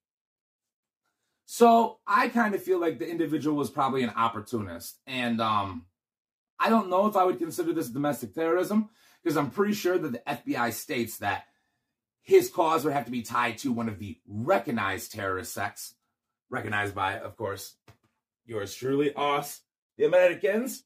So 1.44 1.99
I 2.06 2.28
kind 2.28 2.54
of 2.54 2.62
feel 2.62 2.80
like 2.80 2.99
the 2.99 3.08
individual 3.08 3.56
was 3.56 3.70
probably 3.70 4.02
an 4.02 4.11
opportunist, 4.11 5.00
and 5.06 5.40
um, 5.40 5.87
I 6.58 6.68
don't 6.68 6.90
know 6.90 7.06
if 7.06 7.16
I 7.16 7.25
would 7.25 7.38
consider 7.38 7.72
this 7.72 7.88
domestic 7.88 8.34
terrorism 8.34 8.88
because 9.22 9.37
I'm 9.37 9.50
pretty 9.50 9.75
sure 9.75 9.99
that 9.99 10.12
the 10.12 10.22
FBI 10.26 10.72
states 10.72 11.18
that 11.18 11.44
his 12.22 12.49
cause 12.49 12.84
would 12.84 12.92
have 12.92 13.06
to 13.06 13.11
be 13.11 13.22
tied 13.22 13.58
to 13.58 13.72
one 13.72 13.88
of 13.88 13.99
the 13.99 14.18
recognized 14.26 15.12
terrorist 15.12 15.52
sects, 15.52 15.94
recognized 16.50 16.94
by, 16.94 17.18
of 17.18 17.37
course, 17.37 17.75
yours 18.46 18.75
truly, 18.75 19.12
us, 19.14 19.61
the 19.99 20.04
Americans. 20.04 20.84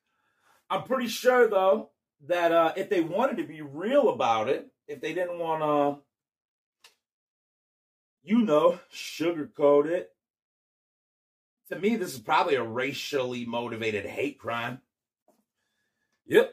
I'm 0.70 0.82
pretty 0.82 1.08
sure, 1.08 1.48
though, 1.48 1.90
that 2.26 2.52
uh, 2.52 2.72
if 2.76 2.90
they 2.90 3.00
wanted 3.00 3.38
to 3.38 3.44
be 3.44 3.62
real 3.62 4.10
about 4.10 4.48
it, 4.48 4.68
if 4.86 5.00
they 5.00 5.14
didn't 5.14 5.38
want 5.38 5.62
to, 5.62 6.02
you 8.26 8.42
know, 8.42 8.80
sugarcoat 8.92 9.86
it, 9.86 10.10
to 11.70 11.78
me, 11.78 11.96
this 11.96 12.12
is 12.12 12.20
probably 12.20 12.56
a 12.56 12.62
racially 12.62 13.44
motivated 13.44 14.04
hate 14.04 14.38
crime. 14.38 14.80
Yep. 16.26 16.52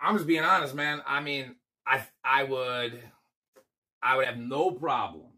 I'm 0.00 0.16
just 0.16 0.26
being 0.26 0.42
honest, 0.42 0.74
man. 0.74 1.02
I 1.06 1.20
mean, 1.20 1.56
I 1.86 2.04
I 2.24 2.44
would 2.44 3.00
I 4.02 4.16
would 4.16 4.26
have 4.26 4.38
no 4.38 4.70
problem, 4.72 5.28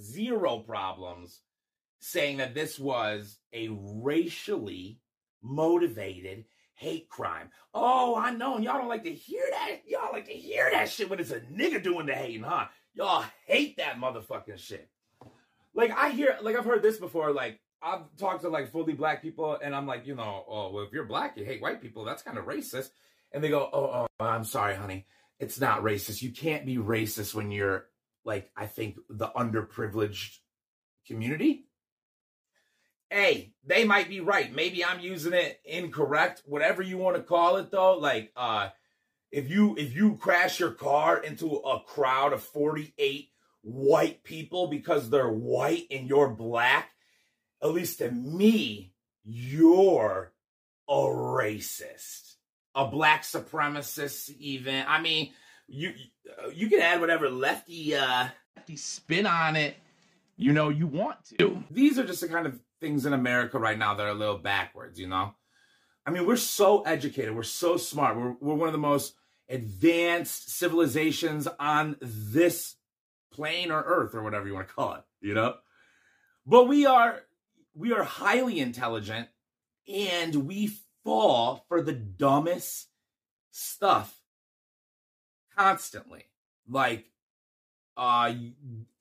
zero 0.00 0.58
problems 0.58 1.40
saying 2.00 2.36
that 2.36 2.54
this 2.54 2.78
was 2.78 3.38
a 3.52 3.68
racially 3.70 5.00
motivated 5.42 6.44
hate 6.74 7.08
crime. 7.08 7.48
Oh, 7.72 8.14
I 8.16 8.30
know, 8.30 8.56
and 8.56 8.64
y'all 8.64 8.78
don't 8.78 8.88
like 8.88 9.04
to 9.04 9.14
hear 9.14 9.44
that. 9.50 9.82
Y'all 9.86 10.12
like 10.12 10.26
to 10.26 10.32
hear 10.32 10.70
that 10.70 10.90
shit 10.90 11.08
when 11.08 11.18
it's 11.18 11.30
a 11.30 11.40
nigga 11.40 11.82
doing 11.82 12.06
the 12.06 12.14
hating, 12.14 12.42
huh? 12.42 12.66
Y'all 12.94 13.24
hate 13.46 13.76
that 13.78 13.96
motherfucking 13.96 14.58
shit. 14.58 14.88
Like 15.74 15.90
I 15.90 16.10
hear, 16.10 16.38
like 16.42 16.56
I've 16.56 16.64
heard 16.64 16.82
this 16.82 16.98
before. 16.98 17.32
Like 17.32 17.60
I've 17.82 18.02
talked 18.16 18.42
to 18.42 18.48
like 18.48 18.70
fully 18.70 18.92
black 18.92 19.22
people, 19.22 19.58
and 19.62 19.74
I'm 19.74 19.86
like, 19.86 20.06
you 20.06 20.14
know, 20.14 20.44
oh, 20.48 20.70
well, 20.72 20.84
if 20.84 20.92
you're 20.92 21.04
black, 21.04 21.36
you 21.36 21.44
hate 21.44 21.60
white 21.60 21.82
people. 21.82 22.04
That's 22.04 22.22
kind 22.22 22.38
of 22.38 22.44
racist. 22.44 22.90
And 23.32 23.42
they 23.42 23.48
go, 23.48 23.68
oh, 23.72 24.06
oh, 24.20 24.24
I'm 24.24 24.44
sorry, 24.44 24.76
honey 24.76 25.06
it's 25.38 25.60
not 25.60 25.82
racist. 25.82 26.22
You 26.22 26.30
can't 26.30 26.66
be 26.66 26.76
racist 26.76 27.34
when 27.34 27.50
you're 27.50 27.86
like 28.24 28.50
I 28.56 28.66
think 28.66 28.96
the 29.08 29.28
underprivileged 29.28 30.38
community. 31.06 31.66
Hey, 33.10 33.52
they 33.64 33.84
might 33.84 34.08
be 34.08 34.20
right. 34.20 34.52
Maybe 34.52 34.84
I'm 34.84 35.00
using 35.00 35.34
it 35.34 35.60
incorrect. 35.64 36.42
Whatever 36.46 36.82
you 36.82 36.98
want 36.98 37.16
to 37.16 37.22
call 37.22 37.56
it 37.56 37.70
though, 37.70 37.98
like 37.98 38.32
uh 38.36 38.70
if 39.34 39.50
you 39.50 39.74
if 39.76 39.94
you 39.94 40.16
crash 40.16 40.60
your 40.60 40.72
car 40.72 41.22
into 41.22 41.56
a 41.56 41.80
crowd 41.80 42.32
of 42.32 42.42
48 42.42 43.28
white 43.62 44.24
people 44.24 44.68
because 44.68 45.10
they're 45.10 45.30
white 45.30 45.86
and 45.90 46.08
you're 46.08 46.28
black, 46.28 46.90
at 47.62 47.72
least 47.72 47.98
to 47.98 48.10
me, 48.10 48.92
you're 49.24 50.32
a 50.88 50.94
racist 50.94 52.24
a 52.74 52.86
black 52.86 53.22
supremacist 53.22 54.30
even. 54.38 54.84
I 54.86 55.00
mean, 55.00 55.30
you 55.66 55.94
you 56.52 56.68
can 56.68 56.80
add 56.80 57.00
whatever 57.00 57.30
lefty 57.30 57.94
uh 57.94 58.28
lefty 58.56 58.76
spin 58.76 59.26
on 59.26 59.56
it, 59.56 59.76
you 60.36 60.52
know, 60.52 60.68
you 60.68 60.86
want 60.86 61.16
to. 61.38 61.62
These 61.70 61.98
are 61.98 62.04
just 62.04 62.20
the 62.20 62.28
kind 62.28 62.46
of 62.46 62.58
things 62.80 63.06
in 63.06 63.12
America 63.12 63.58
right 63.58 63.78
now 63.78 63.94
that 63.94 64.06
are 64.06 64.10
a 64.10 64.14
little 64.14 64.38
backwards, 64.38 64.98
you 64.98 65.08
know. 65.08 65.34
I 66.06 66.10
mean, 66.10 66.26
we're 66.26 66.36
so 66.36 66.82
educated, 66.82 67.34
we're 67.34 67.44
so 67.44 67.76
smart. 67.76 68.16
We're 68.16 68.34
we're 68.40 68.54
one 68.54 68.68
of 68.68 68.72
the 68.72 68.78
most 68.78 69.14
advanced 69.48 70.50
civilizations 70.50 71.48
on 71.58 71.96
this 72.00 72.76
plane 73.32 73.70
or 73.70 73.82
earth 73.82 74.14
or 74.14 74.22
whatever 74.22 74.46
you 74.46 74.54
want 74.54 74.68
to 74.68 74.74
call 74.74 74.94
it, 74.94 75.04
you 75.20 75.34
know? 75.34 75.54
But 76.46 76.68
we 76.68 76.86
are 76.86 77.20
we 77.74 77.92
are 77.92 78.04
highly 78.04 78.60
intelligent 78.60 79.28
and 79.88 80.46
we 80.46 80.70
fall 81.04 81.64
for 81.68 81.82
the 81.82 81.92
dumbest 81.92 82.88
stuff 83.50 84.20
constantly. 85.56 86.24
Like, 86.68 87.10
uh, 87.96 88.34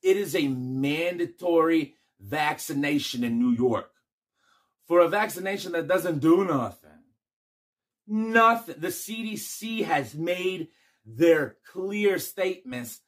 it 0.02 0.18
is 0.18 0.36
a 0.36 0.48
mandatory 0.48 1.96
vaccination 2.20 3.24
in 3.24 3.40
New 3.40 3.56
York 3.56 3.92
for 4.88 5.00
a 5.00 5.08
vaccination 5.08 5.72
that 5.72 5.88
doesn't 5.88 6.20
do 6.20 6.44
nothing. 6.44 6.83
Nothing. 8.07 8.75
The 8.79 8.88
CDC 8.88 9.86
has 9.86 10.13
made 10.13 10.69
their 11.05 11.57
clear 11.72 12.19
statements 12.19 13.01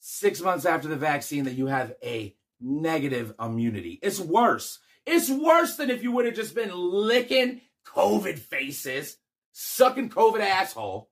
six 0.00 0.40
months 0.40 0.64
after 0.64 0.88
the 0.88 0.96
vaccine 0.96 1.44
that 1.44 1.54
you 1.54 1.66
have 1.66 1.94
a 2.02 2.36
negative 2.60 3.34
immunity. 3.40 3.98
It's 4.02 4.20
worse. 4.20 4.78
It's 5.06 5.30
worse 5.30 5.76
than 5.76 5.90
if 5.90 6.02
you 6.02 6.12
would 6.12 6.26
have 6.26 6.34
just 6.34 6.54
been 6.54 6.70
licking 6.72 7.60
COVID 7.86 8.38
faces 8.38 9.16
sucking 9.52 10.10
COVID 10.10 10.40
asshole. 10.40 11.10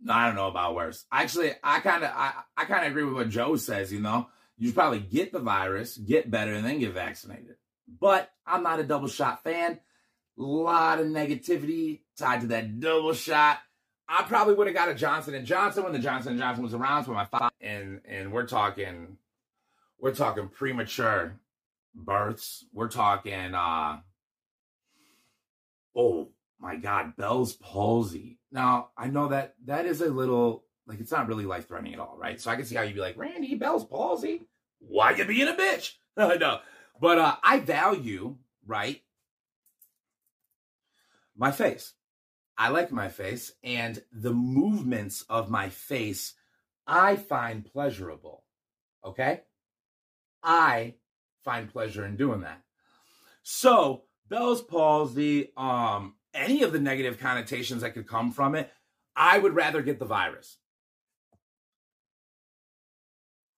No, 0.00 0.12
I 0.12 0.26
don't 0.26 0.36
know 0.36 0.48
about 0.48 0.74
worse. 0.74 1.04
Actually, 1.10 1.52
I 1.62 1.80
kind 1.80 2.04
of 2.04 2.10
I, 2.14 2.32
I 2.56 2.64
kind 2.66 2.86
of 2.86 2.92
agree 2.92 3.04
with 3.04 3.14
what 3.14 3.28
Joe 3.28 3.56
says. 3.56 3.92
You 3.92 4.00
know, 4.00 4.28
you 4.56 4.68
should 4.68 4.76
probably 4.76 5.00
get 5.00 5.32
the 5.32 5.40
virus, 5.40 5.96
get 5.96 6.30
better, 6.30 6.54
and 6.54 6.64
then 6.64 6.78
get 6.78 6.94
vaccinated. 6.94 7.56
But 8.00 8.30
I'm 8.46 8.62
not 8.62 8.80
a 8.80 8.84
double 8.84 9.08
shot 9.08 9.42
fan. 9.42 9.80
Lot 10.40 11.00
of 11.00 11.08
negativity 11.08 12.02
tied 12.16 12.42
to 12.42 12.46
that 12.46 12.78
double 12.78 13.12
shot. 13.12 13.58
I 14.08 14.22
probably 14.22 14.54
would 14.54 14.68
have 14.68 14.76
got 14.76 14.88
a 14.88 14.94
Johnson 14.94 15.34
and 15.34 15.44
Johnson 15.44 15.82
when 15.82 15.92
the 15.92 15.98
Johnson 15.98 16.32
and 16.32 16.40
Johnson 16.40 16.62
was 16.62 16.74
around 16.74 17.04
for 17.04 17.10
my 17.10 17.24
father. 17.24 17.50
And 17.60 18.00
and 18.08 18.32
we're 18.32 18.46
talking, 18.46 19.18
we're 19.98 20.14
talking 20.14 20.48
premature 20.48 21.40
births. 21.92 22.64
We're 22.72 22.88
talking, 22.88 23.52
uh, 23.52 23.98
oh 25.96 26.28
my 26.60 26.76
God, 26.76 27.16
Bell's 27.16 27.54
palsy. 27.54 28.38
Now 28.52 28.90
I 28.96 29.08
know 29.08 29.28
that 29.28 29.54
that 29.64 29.86
is 29.86 30.00
a 30.00 30.08
little 30.08 30.64
like 30.86 31.00
it's 31.00 31.10
not 31.10 31.26
really 31.26 31.46
life 31.46 31.66
threatening 31.66 31.94
at 31.94 32.00
all, 32.00 32.16
right? 32.16 32.40
So 32.40 32.52
I 32.52 32.54
can 32.54 32.64
see 32.64 32.76
how 32.76 32.82
you'd 32.82 32.94
be 32.94 33.00
like, 33.00 33.18
Randy, 33.18 33.56
Bell's 33.56 33.84
palsy. 33.84 34.46
Why 34.78 35.16
you 35.16 35.24
being 35.24 35.48
a 35.48 35.54
bitch? 35.54 35.94
no, 36.16 36.60
but 37.00 37.18
uh, 37.18 37.34
I 37.42 37.58
value 37.58 38.36
right 38.64 39.02
my 41.38 41.52
face. 41.52 41.94
I 42.58 42.68
like 42.68 42.90
my 42.90 43.08
face, 43.08 43.52
and 43.62 44.02
the 44.12 44.34
movements 44.34 45.24
of 45.28 45.48
my 45.48 45.68
face 45.68 46.34
I 46.86 47.16
find 47.16 47.64
pleasurable. 47.64 48.44
Okay? 49.04 49.42
I 50.42 50.94
find 51.44 51.70
pleasure 51.70 52.04
in 52.04 52.16
doing 52.16 52.40
that. 52.40 52.62
So, 53.42 54.04
Bell's 54.28 54.62
palsy, 54.62 55.52
um, 55.56 56.14
any 56.34 56.62
of 56.62 56.72
the 56.72 56.80
negative 56.80 57.18
connotations 57.18 57.82
that 57.82 57.94
could 57.94 58.08
come 58.08 58.32
from 58.32 58.54
it, 58.54 58.70
I 59.14 59.38
would 59.38 59.54
rather 59.54 59.82
get 59.82 59.98
the 59.98 60.04
virus. 60.04 60.56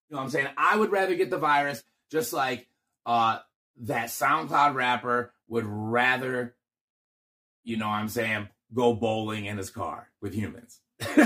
You 0.09 0.15
know 0.15 0.19
what 0.19 0.25
I'm 0.25 0.29
saying? 0.31 0.47
I 0.57 0.75
would 0.75 0.91
rather 0.91 1.15
get 1.15 1.29
the 1.29 1.37
virus 1.37 1.83
just 2.11 2.33
like 2.33 2.67
uh 3.05 3.39
that 3.83 4.07
SoundCloud 4.07 4.75
rapper 4.75 5.33
would 5.47 5.65
rather, 5.65 6.55
you 7.63 7.77
know 7.77 7.87
what 7.87 7.95
I'm 7.95 8.09
saying, 8.09 8.49
go 8.73 8.93
bowling 8.93 9.45
in 9.45 9.57
his 9.57 9.69
car 9.69 10.09
with 10.21 10.33
humans. 10.33 10.79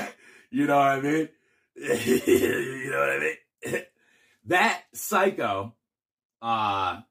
you 0.50 0.68
know 0.68 0.78
what 0.78 0.88
I 0.88 1.02
mean? 1.02 1.30
you 1.76 2.90
know 2.92 3.00
what 3.00 3.10
I 3.10 3.20
mean? 3.66 3.82
that 4.46 4.84
psycho 4.94 5.74
uh 6.42 7.02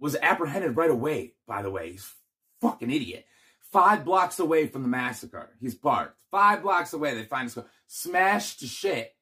was 0.00 0.16
apprehended 0.20 0.76
right 0.76 0.90
away, 0.90 1.34
by 1.46 1.62
the 1.62 1.70
way. 1.70 1.92
He's 1.92 2.12
fucking 2.60 2.90
idiot. 2.90 3.26
Five 3.72 4.04
blocks 4.04 4.38
away 4.38 4.66
from 4.66 4.82
the 4.82 4.88
massacre. 4.88 5.50
He's 5.60 5.74
parked. 5.74 6.16
Five 6.30 6.62
blocks 6.62 6.92
away, 6.92 7.14
they 7.14 7.24
find 7.24 7.44
his 7.44 7.54
car. 7.54 7.66
Smashed 7.86 8.60
to 8.60 8.66
shit. 8.66 9.14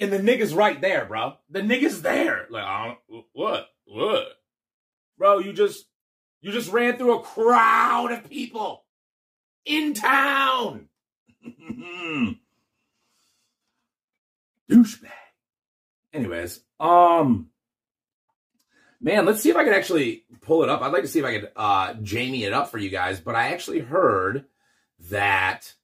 And 0.00 0.12
the 0.12 0.18
nigga's 0.18 0.54
right 0.54 0.80
there, 0.80 1.06
bro. 1.06 1.34
The 1.50 1.60
nigga's 1.60 2.02
there. 2.02 2.46
Like, 2.50 2.64
I 2.64 2.96
don't, 3.08 3.24
what? 3.32 3.68
What? 3.84 4.26
Bro, 5.16 5.40
you 5.40 5.52
just 5.52 5.86
you 6.40 6.52
just 6.52 6.70
ran 6.70 6.96
through 6.96 7.18
a 7.18 7.22
crowd 7.22 8.12
of 8.12 8.28
people 8.28 8.84
in 9.64 9.94
town. 9.94 10.88
Douchebag. 14.70 15.10
Anyways, 16.12 16.60
um 16.80 17.50
man, 19.00 19.24
let's 19.26 19.40
see 19.40 19.50
if 19.50 19.56
I 19.56 19.64
can 19.64 19.74
actually 19.74 20.24
pull 20.42 20.62
it 20.62 20.68
up. 20.68 20.82
I'd 20.82 20.92
like 20.92 21.02
to 21.02 21.08
see 21.08 21.20
if 21.20 21.24
I 21.24 21.38
could 21.38 21.50
uh 21.56 21.94
Jamie 22.02 22.44
it 22.44 22.52
up 22.52 22.70
for 22.70 22.78
you 22.78 22.90
guys, 22.90 23.20
but 23.20 23.34
I 23.34 23.52
actually 23.52 23.80
heard 23.80 24.44
that 25.10 25.74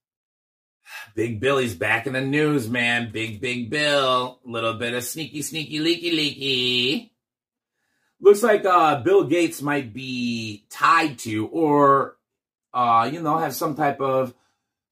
Big 1.15 1.41
Billy's 1.41 1.75
back 1.75 2.07
in 2.07 2.13
the 2.13 2.21
news, 2.21 2.69
man. 2.69 3.11
Big, 3.13 3.41
big 3.41 3.71
Bill. 3.71 4.41
Little 4.45 4.75
bit 4.75 4.95
of 4.95 5.05
sneaky, 5.05 5.43
sneaky, 5.43 5.79
leaky, 5.79 6.11
leaky. 6.11 7.14
Looks 8.21 8.43
like 8.43 8.65
uh, 8.65 9.03
Bill 9.03 9.25
Gates 9.25 9.61
might 9.61 9.93
be 9.93 10.65
tied 10.71 11.19
to, 11.21 11.47
or, 11.49 12.17
uh, 12.73 13.11
you 13.13 13.21
know, 13.21 13.39
have 13.39 13.55
some 13.55 13.75
type 13.75 14.01
of 14.01 14.35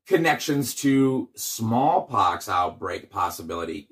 connections 0.07 0.75
to 0.77 1.31
smallpox 1.35 2.49
outbreak 2.49 3.11
possibility. 3.11 3.89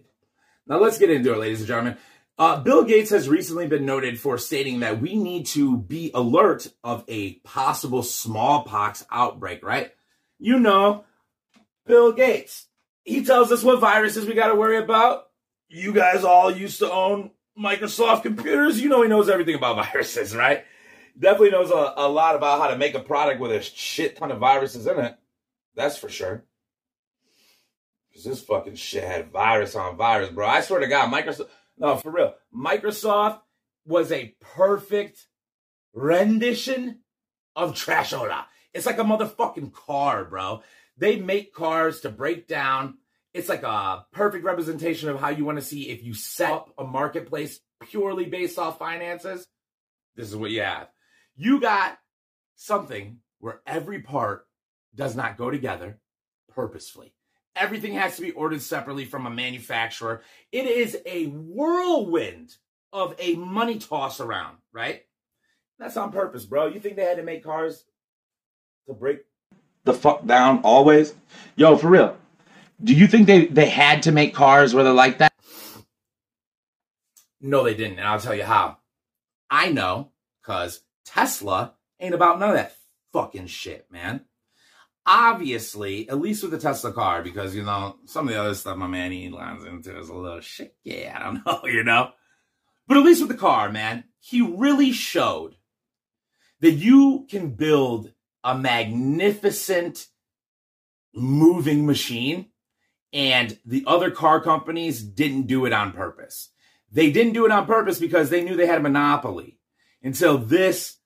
Now, 0.66 0.78
let's 0.78 0.98
get 0.98 1.10
into 1.10 1.32
it, 1.32 1.38
ladies 1.38 1.60
and 1.60 1.68
gentlemen. 1.68 1.96
Uh, 2.38 2.58
Bill 2.58 2.84
Gates 2.84 3.10
has 3.10 3.28
recently 3.28 3.66
been 3.66 3.84
noted 3.84 4.18
for 4.18 4.38
stating 4.38 4.80
that 4.80 5.00
we 5.00 5.14
need 5.14 5.46
to 5.46 5.76
be 5.76 6.10
alert 6.14 6.68
of 6.82 7.04
a 7.06 7.34
possible 7.40 8.02
smallpox 8.02 9.04
outbreak, 9.10 9.62
right? 9.64 9.92
You 10.38 10.58
know, 10.58 11.04
Bill 11.86 12.12
Gates. 12.12 12.66
He 13.04 13.24
tells 13.24 13.52
us 13.52 13.62
what 13.62 13.80
viruses 13.80 14.26
we 14.26 14.34
got 14.34 14.48
to 14.48 14.54
worry 14.54 14.78
about. 14.78 15.28
You 15.68 15.92
guys 15.92 16.24
all 16.24 16.50
used 16.50 16.78
to 16.78 16.90
own 16.90 17.30
Microsoft 17.60 18.22
computers. 18.22 18.80
You 18.80 18.88
know 18.88 19.02
he 19.02 19.08
knows 19.08 19.28
everything 19.28 19.54
about 19.54 19.76
viruses, 19.92 20.34
right? 20.34 20.64
Definitely 21.18 21.50
knows 21.50 21.70
a, 21.70 21.94
a 21.96 22.08
lot 22.08 22.36
about 22.36 22.60
how 22.60 22.68
to 22.68 22.78
make 22.78 22.94
a 22.94 23.00
product 23.00 23.40
with 23.40 23.52
a 23.52 23.60
shit 23.60 24.16
ton 24.16 24.30
of 24.30 24.38
viruses 24.38 24.86
in 24.86 24.98
it. 24.98 25.16
That's 25.74 25.98
for 25.98 26.08
sure. 26.08 26.44
Because 28.08 28.24
this 28.24 28.42
fucking 28.42 28.74
shit 28.76 29.04
had 29.04 29.30
virus 29.30 29.76
on 29.76 29.96
virus, 29.96 30.30
bro. 30.30 30.46
I 30.46 30.60
swear 30.62 30.80
to 30.80 30.88
God, 30.88 31.12
Microsoft. 31.12 31.48
No, 31.78 31.96
for 31.96 32.10
real. 32.10 32.34
Microsoft 32.54 33.40
was 33.86 34.12
a 34.12 34.34
perfect 34.40 35.26
rendition 35.92 37.00
of 37.56 37.74
Trashola. 37.74 38.44
It's 38.72 38.86
like 38.86 38.98
a 38.98 39.04
motherfucking 39.04 39.72
car, 39.72 40.24
bro. 40.24 40.62
They 40.96 41.16
make 41.16 41.54
cars 41.54 42.00
to 42.00 42.10
break 42.10 42.46
down. 42.46 42.98
It's 43.32 43.48
like 43.48 43.62
a 43.62 44.04
perfect 44.12 44.44
representation 44.44 45.08
of 45.08 45.20
how 45.20 45.28
you 45.28 45.44
want 45.44 45.58
to 45.58 45.64
see 45.64 45.88
if 45.88 46.02
you 46.02 46.14
set 46.14 46.50
up 46.50 46.74
a 46.78 46.84
marketplace 46.84 47.60
purely 47.88 48.24
based 48.24 48.58
off 48.58 48.78
finances. 48.78 49.46
This 50.16 50.28
is 50.28 50.36
what 50.36 50.50
you 50.50 50.62
have. 50.62 50.88
You 51.36 51.60
got 51.60 51.98
something 52.56 53.18
where 53.38 53.60
every 53.66 54.00
part 54.00 54.46
does 54.94 55.14
not 55.14 55.36
go 55.36 55.50
together 55.50 55.98
purposefully. 56.48 57.14
Everything 57.56 57.94
has 57.94 58.16
to 58.16 58.22
be 58.22 58.32
ordered 58.32 58.62
separately 58.62 59.04
from 59.04 59.26
a 59.26 59.30
manufacturer. 59.30 60.22
It 60.52 60.66
is 60.66 60.98
a 61.06 61.26
whirlwind 61.26 62.56
of 62.92 63.14
a 63.18 63.34
money 63.34 63.78
toss 63.78 64.20
around, 64.20 64.58
right? 64.72 65.02
That's 65.78 65.96
on 65.96 66.12
purpose, 66.12 66.44
bro. 66.44 66.66
You 66.66 66.80
think 66.80 66.96
they 66.96 67.04
had 67.04 67.16
to 67.16 67.22
make 67.22 67.44
cars 67.44 67.84
to 68.86 68.94
break 68.94 69.20
the 69.84 69.94
fuck 69.94 70.26
down 70.26 70.60
always? 70.62 71.14
Yo, 71.56 71.76
for 71.76 71.88
real. 71.88 72.16
Do 72.82 72.94
you 72.94 73.06
think 73.06 73.26
they, 73.26 73.46
they 73.46 73.68
had 73.68 74.04
to 74.04 74.12
make 74.12 74.34
cars 74.34 74.74
where 74.74 74.84
they're 74.84 74.92
like 74.92 75.18
that? 75.18 75.32
No, 77.40 77.64
they 77.64 77.74
didn't. 77.74 77.98
And 77.98 78.08
I'll 78.08 78.20
tell 78.20 78.34
you 78.34 78.44
how. 78.44 78.78
I 79.50 79.72
know 79.72 80.12
because 80.40 80.82
Tesla 81.04 81.74
ain't 81.98 82.14
about 82.14 82.38
none 82.38 82.50
of 82.50 82.54
that 82.56 82.76
fucking 83.12 83.46
shit, 83.46 83.86
man. 83.90 84.24
Obviously, 85.06 86.08
at 86.08 86.20
least 86.20 86.42
with 86.42 86.52
the 86.52 86.58
Tesla 86.58 86.92
car, 86.92 87.22
because, 87.22 87.54
you 87.54 87.64
know, 87.64 87.96
some 88.04 88.28
of 88.28 88.34
the 88.34 88.40
other 88.40 88.54
stuff 88.54 88.76
my 88.76 88.86
man 88.86 89.12
Elon's 89.12 89.64
into 89.64 89.98
is 89.98 90.08
a 90.08 90.14
little 90.14 90.40
shit. 90.40 90.76
Yeah, 90.84 91.16
I 91.18 91.24
don't 91.24 91.42
know, 91.46 91.62
you 91.64 91.82
know? 91.82 92.12
But 92.86 92.98
at 92.98 93.04
least 93.04 93.20
with 93.20 93.30
the 93.30 93.36
car, 93.36 93.70
man, 93.70 94.04
he 94.20 94.40
really 94.42 94.92
showed 94.92 95.56
that 96.60 96.72
you 96.72 97.26
can 97.30 97.50
build 97.50 98.12
a 98.44 98.56
magnificent 98.56 100.06
moving 101.14 101.86
machine 101.86 102.46
and 103.12 103.58
the 103.64 103.84
other 103.86 104.10
car 104.10 104.40
companies 104.40 105.02
didn't 105.02 105.46
do 105.46 105.66
it 105.66 105.72
on 105.72 105.92
purpose. 105.92 106.50
They 106.92 107.10
didn't 107.10 107.32
do 107.32 107.44
it 107.46 107.52
on 107.52 107.66
purpose 107.66 107.98
because 107.98 108.30
they 108.30 108.42
knew 108.42 108.56
they 108.56 108.66
had 108.66 108.78
a 108.78 108.82
monopoly 108.82 109.58
until 110.02 110.38
this 110.38 110.96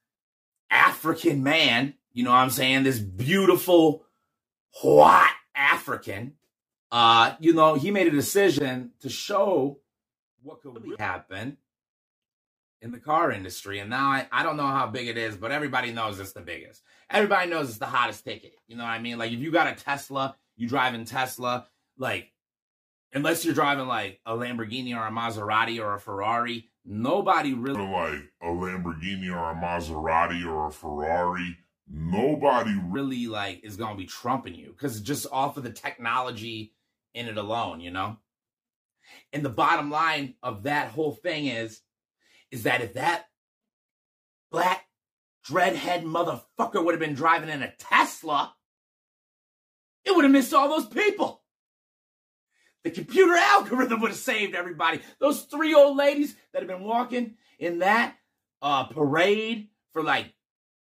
African 0.70 1.42
man, 1.42 1.94
you 2.12 2.24
know 2.24 2.30
what 2.30 2.38
I'm 2.38 2.50
saying, 2.50 2.84
this 2.84 2.98
beautiful, 2.98 4.04
white 4.82 5.32
African, 5.54 6.34
uh, 6.90 7.34
you 7.40 7.52
know, 7.52 7.74
he 7.74 7.90
made 7.90 8.06
a 8.06 8.10
decision 8.10 8.92
to 9.00 9.08
show 9.08 9.80
what 10.42 10.62
could 10.62 10.74
really 10.74 10.96
happen 10.98 11.56
in 12.80 12.92
the 12.92 12.98
car 12.98 13.32
industry. 13.32 13.78
And 13.78 13.90
now 13.90 14.08
I, 14.08 14.28
I 14.30 14.42
don't 14.42 14.56
know 14.56 14.66
how 14.66 14.86
big 14.86 15.08
it 15.08 15.16
is, 15.16 15.36
but 15.36 15.50
everybody 15.50 15.90
knows 15.90 16.20
it's 16.20 16.32
the 16.32 16.40
biggest. 16.40 16.82
Everybody 17.10 17.50
knows 17.50 17.68
it's 17.70 17.78
the 17.78 17.86
hottest 17.86 18.24
ticket. 18.24 18.54
You 18.68 18.76
know 18.76 18.84
what 18.84 18.90
I 18.90 18.98
mean? 18.98 19.18
Like 19.18 19.32
if 19.32 19.40
you 19.40 19.50
got 19.50 19.66
a 19.66 19.74
Tesla, 19.74 20.36
you 20.56 20.68
drive 20.68 20.94
in 20.94 21.04
Tesla, 21.04 21.66
like 21.98 22.30
unless 23.12 23.44
you're 23.44 23.54
driving 23.54 23.86
like 23.86 24.20
a 24.26 24.32
Lamborghini 24.32 24.94
or 24.94 25.06
a 25.06 25.10
Maserati 25.10 25.80
or 25.80 25.94
a 25.94 26.00
Ferrari, 26.00 26.68
nobody 26.84 27.54
really 27.54 27.86
like 27.86 28.22
a 28.42 28.46
Lamborghini 28.46 29.30
or 29.30 29.50
a 29.50 29.54
Maserati 29.54 30.44
or 30.44 30.68
a 30.68 30.72
Ferrari, 30.72 31.56
nobody 31.88 32.74
really 32.84 33.26
like 33.26 33.62
is 33.64 33.76
gonna 33.76 33.96
be 33.96 34.06
trumping 34.06 34.54
you 34.54 34.70
because 34.72 35.00
just 35.00 35.26
off 35.30 35.56
of 35.56 35.62
the 35.62 35.70
technology 35.70 36.74
in 37.14 37.26
it 37.26 37.38
alone, 37.38 37.80
you 37.80 37.90
know. 37.90 38.16
And 39.32 39.44
the 39.44 39.50
bottom 39.50 39.90
line 39.90 40.34
of 40.42 40.64
that 40.64 40.88
whole 40.88 41.12
thing 41.12 41.46
is, 41.46 41.80
is 42.50 42.64
that 42.64 42.80
if 42.80 42.94
that 42.94 43.26
black 44.50 44.86
dreadhead 45.48 46.04
motherfucker 46.04 46.84
would 46.84 46.94
have 46.94 47.00
been 47.00 47.14
driving 47.14 47.48
in 47.48 47.62
a 47.62 47.72
Tesla, 47.78 48.54
it 50.04 50.14
would 50.14 50.24
have 50.24 50.32
missed 50.32 50.54
all 50.54 50.68
those 50.68 50.86
people. 50.86 51.43
The 52.84 52.90
computer 52.90 53.34
algorithm 53.38 54.00
would 54.00 54.12
have 54.12 54.18
saved 54.18 54.54
everybody. 54.54 55.00
Those 55.18 55.42
three 55.42 55.74
old 55.74 55.96
ladies 55.96 56.36
that 56.52 56.62
have 56.62 56.68
been 56.68 56.84
walking 56.84 57.34
in 57.58 57.80
that 57.80 58.14
uh, 58.62 58.84
parade 58.84 59.68
for 59.92 60.02
like 60.02 60.32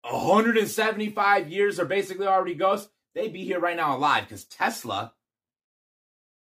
175 0.01 1.49
years 1.49 1.79
are 1.79 1.85
basically 1.85 2.27
already 2.27 2.53
ghosts. 2.53 2.91
They'd 3.15 3.33
be 3.33 3.45
here 3.45 3.59
right 3.59 3.77
now 3.77 3.97
alive 3.97 4.25
because 4.25 4.43
Tesla, 4.43 5.13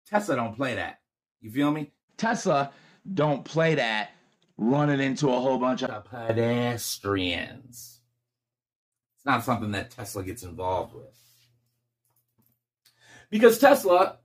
Tesla 0.06 0.36
don't 0.36 0.56
play 0.56 0.76
that. 0.76 1.00
You 1.40 1.50
feel 1.50 1.70
me? 1.70 1.90
Tesla 2.16 2.72
don't 3.12 3.44
play 3.44 3.74
that 3.74 4.10
running 4.56 5.00
into 5.00 5.28
a 5.28 5.40
whole 5.40 5.58
bunch 5.58 5.82
of 5.82 6.04
pedestrians. 6.04 8.00
It's 9.16 9.26
not 9.26 9.44
something 9.44 9.72
that 9.72 9.90
Tesla 9.90 10.22
gets 10.22 10.42
involved 10.42 10.94
with. 10.94 11.04
Because 13.30 13.58
Tesla, 13.58 14.19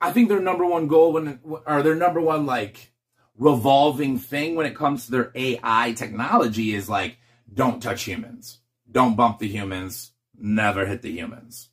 I 0.00 0.12
think 0.12 0.28
their 0.28 0.40
number 0.40 0.64
one 0.64 0.88
goal 0.88 1.12
when 1.12 1.40
or 1.66 1.82
their 1.82 1.94
number 1.94 2.20
one 2.20 2.46
like 2.46 2.92
revolving 3.38 4.18
thing 4.18 4.54
when 4.54 4.66
it 4.66 4.76
comes 4.76 5.06
to 5.06 5.12
their 5.12 5.32
AI 5.34 5.92
technology 5.96 6.74
is 6.74 6.88
like 6.88 7.18
don't 7.52 7.82
touch 7.82 8.04
humans. 8.04 8.58
Don't 8.90 9.16
bump 9.16 9.38
the 9.38 9.48
humans, 9.48 10.12
never 10.38 10.86
hit 10.86 11.02
the 11.02 11.10
humans. 11.10 11.68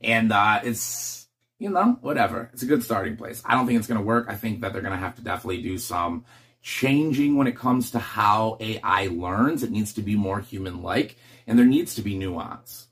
And 0.00 0.32
uh 0.32 0.60
it's 0.62 1.24
you 1.58 1.70
know, 1.70 1.98
whatever. 2.00 2.50
It's 2.52 2.62
a 2.62 2.66
good 2.66 2.82
starting 2.82 3.16
place. 3.16 3.42
I 3.44 3.54
don't 3.54 3.66
think 3.66 3.78
it's 3.78 3.88
going 3.88 4.00
to 4.00 4.06
work. 4.06 4.26
I 4.28 4.34
think 4.34 4.60
that 4.60 4.72
they're 4.72 4.82
going 4.82 4.92
to 4.92 4.98
have 4.98 5.14
to 5.16 5.22
definitely 5.22 5.62
do 5.62 5.78
some 5.78 6.24
changing 6.60 7.36
when 7.36 7.46
it 7.46 7.56
comes 7.56 7.92
to 7.92 7.98
how 7.98 8.56
AI 8.60 9.06
learns. 9.06 9.62
It 9.62 9.70
needs 9.70 9.94
to 9.94 10.02
be 10.02 10.16
more 10.16 10.40
human 10.40 10.82
like, 10.82 11.16
and 11.46 11.58
there 11.58 11.66
needs 11.66 11.94
to 11.94 12.02
be 12.02 12.18
nuance. 12.18 12.88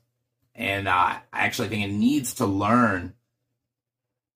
And 0.55 0.87
uh, 0.87 0.91
I 0.91 1.21
actually 1.33 1.67
think 1.69 1.83
it 1.83 1.91
needs 1.91 2.35
to 2.35 2.45
learn 2.45 3.13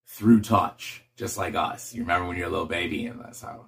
through 0.08 0.40
touch, 0.40 1.04
just 1.16 1.38
like 1.38 1.54
us. 1.54 1.94
You 1.94 2.02
remember 2.02 2.26
when 2.26 2.36
you're 2.36 2.48
a 2.48 2.50
little 2.50 2.66
baby, 2.66 3.06
and 3.06 3.20
that's 3.20 3.42
how, 3.42 3.66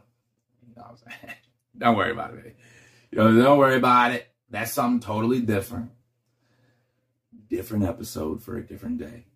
you 0.66 0.74
know 0.74 0.96
don't 1.78 1.96
worry 1.96 2.10
about 2.10 2.32
it, 2.32 2.42
baby. 2.42 2.54
You 3.12 3.18
know, 3.18 3.42
don't 3.42 3.58
worry 3.58 3.76
about 3.76 4.12
it. 4.12 4.26
That's 4.48 4.72
something 4.72 5.00
totally 5.00 5.40
different. 5.40 5.90
Different 7.48 7.84
episode 7.84 8.42
for 8.42 8.56
a 8.56 8.66
different 8.66 8.98
day. 8.98 9.26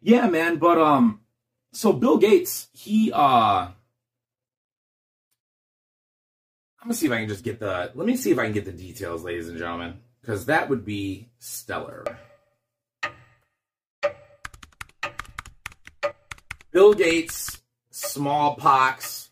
Yeah, 0.00 0.28
man, 0.28 0.56
but 0.56 0.78
um 0.78 1.20
so 1.72 1.92
Bill 1.92 2.18
Gates, 2.18 2.68
he 2.72 3.12
uh 3.12 3.68
I'm 6.80 6.88
gonna 6.88 6.94
see 6.94 7.06
if 7.06 7.12
I 7.12 7.18
can 7.20 7.28
just 7.28 7.44
get 7.44 7.60
the 7.60 7.90
let 7.94 8.06
me 8.06 8.16
see 8.16 8.30
if 8.30 8.38
I 8.38 8.44
can 8.44 8.52
get 8.52 8.64
the 8.64 8.72
details, 8.72 9.24
ladies 9.24 9.48
and 9.48 9.58
gentlemen, 9.58 10.00
because 10.20 10.46
that 10.46 10.68
would 10.68 10.84
be 10.84 11.30
stellar. 11.38 12.04
Bill 16.72 16.94
Gates 16.94 17.60
smallpox 17.90 19.30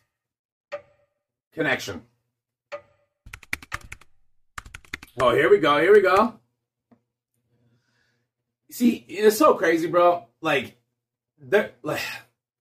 connection. 1.51 2.03
Oh, 5.19 5.33
here 5.33 5.49
we 5.49 5.57
go. 5.57 5.81
Here 5.81 5.91
we 5.91 6.01
go. 6.01 6.39
See, 8.69 9.05
it's 9.07 9.37
so 9.37 9.55
crazy, 9.55 9.87
bro. 9.87 10.27
Like, 10.39 10.77
there, 11.39 11.71
like, 11.81 12.01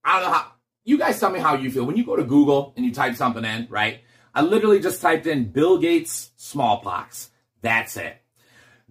I 0.02 0.18
don't 0.18 0.28
know 0.28 0.34
how. 0.36 0.52
You 0.82 0.96
guys 0.96 1.20
tell 1.20 1.30
me 1.30 1.40
how 1.40 1.56
you 1.56 1.70
feel 1.70 1.84
when 1.84 1.98
you 1.98 2.04
go 2.04 2.16
to 2.16 2.24
Google 2.24 2.72
and 2.74 2.84
you 2.84 2.92
type 2.92 3.14
something 3.16 3.44
in, 3.44 3.68
right? 3.70 4.00
I 4.34 4.40
literally 4.40 4.80
just 4.80 5.02
typed 5.02 5.26
in 5.26 5.52
Bill 5.52 5.76
Gates 5.78 6.30
smallpox. 6.36 7.30
That's 7.60 7.98
it. 7.98 8.16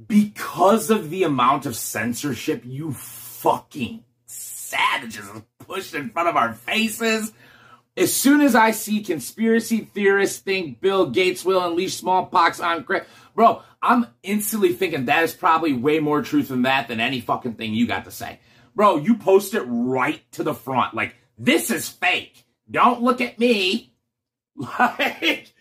Because 0.08 0.92
of 0.92 1.10
the 1.10 1.24
amount 1.24 1.66
of 1.66 1.76
censorship 1.76 2.62
you 2.64 2.94
fucking 2.94 4.04
savages 4.70 5.28
pushed 5.60 5.94
in 5.94 6.10
front 6.10 6.30
of 6.30 6.36
our 6.36 6.54
faces. 6.54 7.32
As 7.98 8.14
soon 8.14 8.42
as 8.42 8.56
I 8.56 8.72
see 8.72 9.04
conspiracy 9.04 9.80
theorists 9.80 10.40
think 10.40 10.80
Bill 10.80 11.10
Gates 11.10 11.44
will 11.44 11.62
unleash 11.62 11.96
smallpox 11.96 12.60
on 12.60 12.86
bro, 13.36 13.62
I'm 13.82 14.08
instantly 14.24 14.74
thinking 14.74 15.06
that 15.06 15.24
is 15.24 15.34
probably 15.34 15.74
way 15.74 16.00
more 16.00 16.22
truth 16.22 16.50
than 16.50 16.64
that 16.64 16.88
than 16.88 17.00
any 17.00 17.20
fucking 17.20 17.56
thing 17.56 17.74
you 17.74 17.88
got 17.88 18.06
to 18.06 18.12
say. 18.12 18.40
Bro, 18.76 18.98
you 18.98 19.18
post 19.18 19.54
it 19.54 19.64
right 19.64 20.22
to 20.34 20.44
the 20.44 20.54
front. 20.54 20.94
Like, 20.94 21.16
this 21.38 21.72
is 21.72 21.90
fake. 21.90 22.46
Don't 22.70 23.02
look 23.02 23.22
at 23.22 23.40
me. 23.40 23.94
Like, 24.78 25.54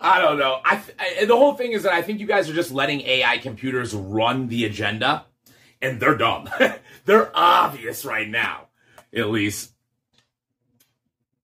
I 0.00 0.20
don't 0.20 0.38
know. 0.38 0.58
I, 0.64 0.80
I, 0.98 1.24
the 1.26 1.36
whole 1.36 1.52
thing 1.54 1.72
is 1.72 1.82
that 1.82 1.92
I 1.92 2.00
think 2.00 2.18
you 2.18 2.26
guys 2.26 2.48
are 2.48 2.54
just 2.54 2.70
letting 2.70 3.02
AI 3.02 3.36
computers 3.38 3.92
run 3.92 4.48
the 4.48 4.64
agenda, 4.64 5.26
and 5.82 6.00
they're 6.00 6.16
dumb. 6.16 6.48
they're 7.08 7.30
obvious 7.34 8.04
right 8.04 8.28
now, 8.28 8.68
at 9.14 9.30
least. 9.30 9.72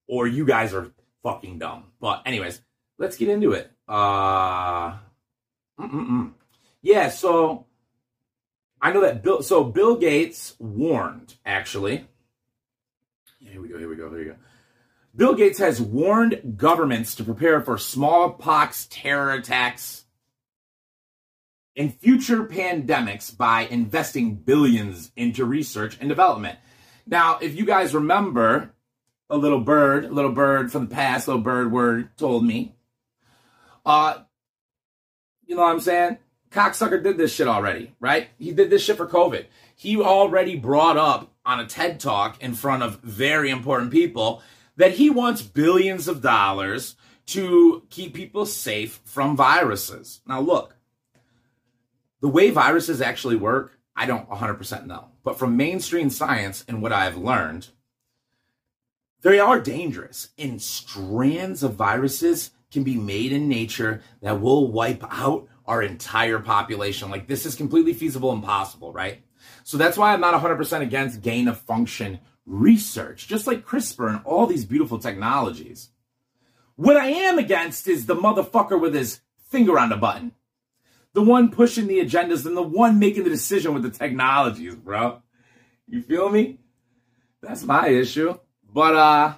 Or 0.07 0.27
you 0.27 0.45
guys 0.45 0.75
are 0.75 0.93
fucking 1.23 1.59
dumb. 1.59 1.85
But 2.01 2.23
anyways, 2.27 2.61
let's 2.99 3.17
get 3.17 3.31
into 3.31 3.53
it. 3.53 3.71
Uh, 3.89 4.99
mm-mm-mm. 5.81 6.33
yeah. 6.83 7.09
So 7.09 7.65
I 8.81 8.93
know 8.93 9.01
that 9.01 9.23
Bill. 9.23 9.43
So 9.43 9.65
Bill 9.65 9.97
Gates 9.97 10.55
warned 10.59 11.35
actually. 11.47 12.07
Here 13.39 13.61
we 13.61 13.69
go. 13.69 13.79
Here 13.79 13.89
we 13.89 13.97
go. 13.97 14.11
Here 14.11 14.19
we 14.19 14.25
go. 14.27 14.37
Bill 15.17 15.35
Gates 15.35 15.59
has 15.61 15.81
warned 15.81 16.55
governments 16.57 17.15
to 17.15 17.25
prepare 17.25 17.63
for 17.63 17.79
smallpox 17.79 18.87
terror 18.91 19.33
attacks 19.33 20.04
and 21.77 21.95
future 21.95 22.45
pandemics 22.45 23.37
by 23.37 23.63
investing 23.63 24.37
billions 24.37 25.11
into 25.17 25.45
research 25.45 25.97
and 26.01 26.09
development. 26.09 26.59
Now, 27.07 27.39
if 27.41 27.57
you 27.57 27.65
guys 27.65 27.95
remember, 27.95 28.75
a 29.29 29.37
little 29.37 29.61
bird, 29.61 30.05
a 30.05 30.11
little 30.13 30.33
bird 30.33 30.71
from 30.71 30.89
the 30.89 30.95
past, 30.95 31.29
little 31.29 31.43
bird 31.43 31.73
word 31.73 32.17
told 32.17 32.45
me, 32.45 32.75
uh, 33.85 34.19
you 35.47 35.57
know 35.57 35.63
what 35.63 35.73
I'm 35.73 35.81
saying? 35.81 36.19
Cocksucker 36.51 37.03
did 37.03 37.19
this 37.19 37.35
shit 37.35 37.49
already, 37.49 37.95
right? 37.99 38.29
He 38.39 38.53
did 38.53 38.71
this 38.71 38.85
shit 38.85 38.97
for 38.97 39.07
COVID. 39.07 39.47
He 39.75 40.01
already 40.01 40.57
brought 40.57 40.97
up 40.97 41.33
on 41.45 41.61
a 41.61 41.67
TED 41.67 41.99
talk 42.01 42.41
in 42.43 42.55
front 42.55 42.83
of 42.83 43.01
very 43.01 43.51
important 43.51 43.91
people 43.91 44.43
that 44.77 44.93
he 44.93 45.11
wants 45.11 45.43
billions 45.43 46.09
of 46.09 46.23
dollars 46.23 46.97
to 47.27 47.83
keep 47.91 48.15
people 48.15 48.47
safe 48.47 49.01
from 49.05 49.37
viruses. 49.37 50.21
Now, 50.27 50.41
look, 50.41 50.74
the 52.25 52.31
way 52.31 52.49
viruses 52.49 53.03
actually 53.03 53.37
work, 53.37 53.79
I 53.95 54.07
don't 54.07 54.27
100% 54.31 54.87
know. 54.87 55.09
But 55.25 55.39
from 55.39 55.59
mainstream 55.59 56.09
science 56.09 56.65
and 56.67 56.81
what 56.81 56.91
I've 56.91 57.19
learned, 57.19 57.69
they 59.21 59.39
are 59.39 59.61
dangerous. 59.61 60.31
And 60.39 60.63
strands 60.63 61.63
of 61.63 61.75
viruses 61.75 62.53
can 62.73 62.83
be 62.83 62.97
made 62.97 63.31
in 63.33 63.47
nature 63.47 64.01
that 64.23 64.41
will 64.41 64.73
wipe 64.73 65.05
out 65.11 65.49
our 65.67 65.83
entire 65.83 66.39
population. 66.39 67.11
Like, 67.11 67.27
this 67.27 67.45
is 67.45 67.57
completely 67.57 67.93
feasible 67.93 68.33
and 68.33 68.43
possible, 68.43 68.91
right? 68.91 69.23
So 69.63 69.77
that's 69.77 69.99
why 69.99 70.15
I'm 70.15 70.23
not 70.23 70.33
100% 70.43 70.81
against 70.81 71.21
gain 71.21 71.47
of 71.47 71.61
function 71.61 72.21
research, 72.47 73.29
just 73.29 73.47
like 73.47 73.67
CRISPR 73.67 74.09
and 74.09 74.21
all 74.25 74.47
these 74.47 74.65
beautiful 74.65 74.99
technologies. 74.99 75.91
What 76.77 76.97
I 76.97 77.09
am 77.09 77.39
against 77.39 77.87
is 77.87 78.07
the 78.07 78.17
motherfucker 78.17 78.81
with 78.81 78.95
his 78.95 79.21
finger 79.51 79.79
on 79.79 79.91
the 79.91 79.99
button. 79.99 80.33
The 81.15 81.23
one 81.23 81.51
pushing 81.51 81.87
the 81.87 82.01
agendas 82.01 82.45
and 82.45 82.57
the 82.57 82.63
one 82.63 82.99
making 82.99 83.25
the 83.25 83.31
decision 83.31 83.73
with 83.73 83.83
the 83.83 83.91
technologies, 83.91 84.75
bro. 84.75 85.23
You 85.89 86.03
feel 86.03 86.29
me? 86.29 86.59
That's 87.41 87.65
my 87.65 87.89
issue. 87.89 88.39
But 88.73 88.95
uh 88.95 89.35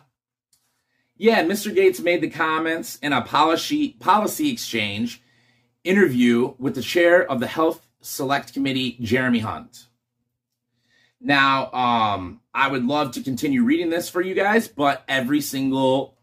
yeah, 1.19 1.43
Mr. 1.45 1.75
Gates 1.75 2.01
made 2.01 2.21
the 2.21 2.29
comments 2.29 2.97
in 2.97 3.13
a 3.13 3.23
policy 3.23 3.91
policy 4.01 4.51
exchange 4.51 5.23
interview 5.85 6.55
with 6.59 6.75
the 6.75 6.83
chair 6.83 7.31
of 7.31 7.41
the 7.41 7.47
Health 7.47 7.87
Select 8.01 8.53
Committee, 8.53 8.99
Jeremy 9.01 9.39
Hunt. 9.39 9.87
Now, 11.21 11.73
um, 11.73 12.41
I 12.53 12.69
would 12.69 12.85
love 12.85 13.13
to 13.13 13.23
continue 13.23 13.63
reading 13.63 13.89
this 13.89 14.09
for 14.09 14.21
you 14.21 14.35
guys, 14.35 14.69
but 14.69 15.03
every 15.09 15.41
single, 15.41 16.19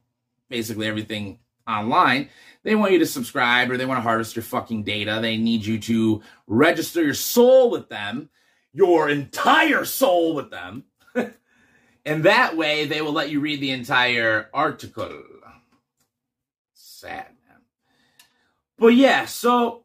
basically 0.50 0.88
everything 0.88 1.40
online, 1.68 2.30
they 2.64 2.76
want 2.76 2.94
you 2.94 3.00
to 3.00 3.06
subscribe 3.06 3.70
or 3.70 3.78
they 3.78 3.86
want 3.86 3.98
to 3.98 4.02
harvest 4.02 4.36
your 4.36 4.44
fucking 4.44 4.84
data. 4.84 5.20
They 5.22 5.38
need 5.38 5.66
you 5.66 5.80
to 5.80 6.22
register 6.48 7.04
your 7.04 7.14
soul 7.14 7.70
with 7.70 7.90
them, 7.90 8.30
your 8.72 9.10
entire 9.10 9.86
soul 9.86 10.34
with 10.34 10.50
them. 10.50 10.86
and 12.06 12.24
that 12.24 12.56
way 12.56 12.86
they 12.86 13.02
will 13.02 13.12
let 13.12 13.30
you 13.30 13.42
read 13.42 13.60
the 13.60 13.72
entire 13.72 14.50
article. 14.54 15.24
Sad, 16.74 17.28
man. 17.48 17.60
But 18.78 18.96
yeah, 18.96 19.26
so 19.26 19.84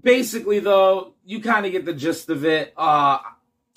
basically 0.00 0.58
though, 0.58 1.14
you 1.24 1.40
kind 1.40 1.64
of 1.64 1.72
get 1.72 1.84
the 1.84 1.94
gist 1.94 2.28
of 2.28 2.44
it. 2.44 2.72
Uh 2.76 3.18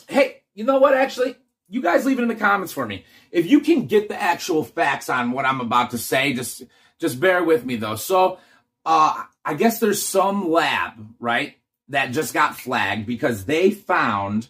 hey, 0.07 0.41
you 0.55 0.63
know 0.63 0.79
what? 0.79 0.95
Actually, 0.95 1.35
you 1.69 1.81
guys 1.81 2.03
leave 2.03 2.19
it 2.19 2.23
in 2.23 2.27
the 2.27 2.35
comments 2.35 2.73
for 2.73 2.85
me. 2.85 3.05
If 3.31 3.45
you 3.45 3.61
can 3.61 3.85
get 3.85 4.09
the 4.09 4.21
actual 4.21 4.63
facts 4.63 5.07
on 5.07 5.31
what 5.31 5.45
I'm 5.45 5.61
about 5.61 5.91
to 5.91 5.97
say, 5.97 6.33
just 6.33 6.63
just 7.01 7.19
bear 7.19 7.43
with 7.43 7.65
me 7.65 7.75
though. 7.75 7.95
So, 7.95 8.37
uh, 8.85 9.23
I 9.43 9.55
guess 9.55 9.79
there's 9.79 10.01
some 10.01 10.49
lab, 10.49 10.93
right, 11.19 11.55
that 11.89 12.11
just 12.11 12.33
got 12.33 12.55
flagged 12.55 13.07
because 13.07 13.45
they 13.45 13.71
found 13.71 14.47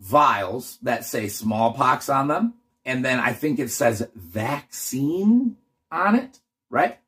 vials 0.00 0.78
that 0.82 1.04
say 1.04 1.28
smallpox 1.28 2.08
on 2.08 2.26
them. 2.28 2.54
And 2.84 3.04
then 3.04 3.20
I 3.20 3.32
think 3.32 3.60
it 3.60 3.70
says 3.70 4.06
vaccine 4.16 5.56
on 5.92 6.16
it, 6.16 6.40
right? 6.68 6.98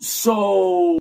So 0.00 0.98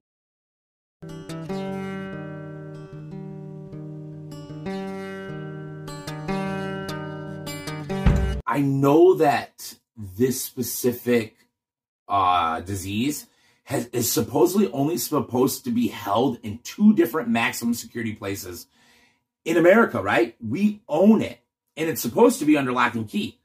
I 8.45 8.59
know 8.59 9.13
that 9.15 9.75
this 9.95 10.43
specific 10.43 11.37
uh, 12.11 12.59
disease 12.59 13.25
has, 13.63 13.87
is 13.87 14.11
supposedly 14.11 14.69
only 14.71 14.97
supposed 14.97 15.63
to 15.63 15.71
be 15.71 15.87
held 15.87 16.37
in 16.43 16.59
two 16.59 16.93
different 16.93 17.29
maximum 17.29 17.73
security 17.73 18.13
places 18.13 18.67
in 19.45 19.57
America, 19.57 20.01
right? 20.01 20.35
We 20.45 20.81
own 20.87 21.21
it, 21.21 21.39
and 21.77 21.89
it's 21.89 22.01
supposed 22.01 22.39
to 22.39 22.45
be 22.45 22.57
under 22.57 22.73
lock 22.73 22.93
and 22.93 23.07
key. 23.07 23.39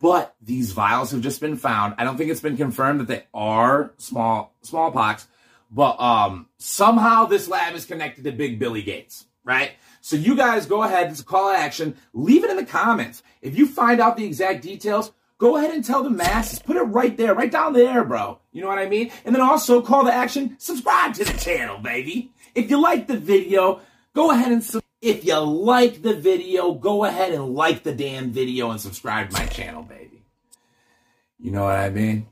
But 0.00 0.34
these 0.40 0.70
vials 0.70 1.10
have 1.10 1.22
just 1.22 1.40
been 1.40 1.56
found. 1.56 1.96
I 1.98 2.04
don't 2.04 2.16
think 2.16 2.30
it's 2.30 2.40
been 2.40 2.56
confirmed 2.56 3.00
that 3.00 3.08
they 3.08 3.24
are 3.34 3.92
small 3.98 4.54
smallpox, 4.62 5.26
but 5.70 6.00
um, 6.00 6.46
somehow 6.58 7.24
this 7.26 7.48
lab 7.48 7.74
is 7.74 7.84
connected 7.84 8.24
to 8.24 8.32
Big 8.32 8.60
Billy 8.60 8.82
Gates, 8.82 9.26
right? 9.42 9.72
So 10.00 10.14
you 10.14 10.36
guys 10.36 10.66
go 10.66 10.84
ahead, 10.84 11.10
it's 11.10 11.20
a 11.20 11.24
call 11.24 11.52
to 11.52 11.58
action. 11.58 11.96
Leave 12.14 12.44
it 12.44 12.50
in 12.50 12.56
the 12.56 12.64
comments. 12.64 13.24
If 13.42 13.58
you 13.58 13.66
find 13.66 14.00
out 14.00 14.16
the 14.16 14.24
exact 14.24 14.62
details, 14.62 15.10
go 15.38 15.56
ahead 15.56 15.72
and 15.72 15.84
tell 15.84 16.02
the 16.02 16.10
masses. 16.10 16.58
Put 16.58 16.76
it 16.76 16.82
right 16.82 17.16
there, 17.16 17.34
right 17.34 17.50
down 17.50 17.72
there, 17.72 18.04
bro. 18.04 18.40
You 18.52 18.62
know 18.62 18.68
what 18.68 18.78
I 18.78 18.88
mean? 18.88 19.10
And 19.24 19.34
then 19.34 19.42
also 19.42 19.80
call 19.80 20.04
to 20.04 20.12
action, 20.12 20.56
subscribe 20.58 21.14
to 21.14 21.24
the 21.24 21.38
channel, 21.38 21.78
baby. 21.78 22.32
If 22.54 22.68
you 22.70 22.80
like 22.80 23.06
the 23.06 23.16
video, 23.16 23.80
go 24.14 24.30
ahead 24.30 24.52
and 24.52 24.62
subscribe. 24.62 24.84
If 25.00 25.24
you 25.24 25.38
like 25.38 26.02
the 26.02 26.14
video, 26.14 26.74
go 26.74 27.04
ahead 27.04 27.32
and 27.32 27.54
like 27.54 27.84
the 27.84 27.94
damn 27.94 28.32
video 28.32 28.70
and 28.70 28.80
subscribe 28.80 29.30
to 29.30 29.34
my 29.34 29.46
channel, 29.46 29.84
baby. 29.84 30.24
You 31.38 31.52
know 31.52 31.62
what 31.62 31.76
I 31.76 31.90
mean? 31.90 32.26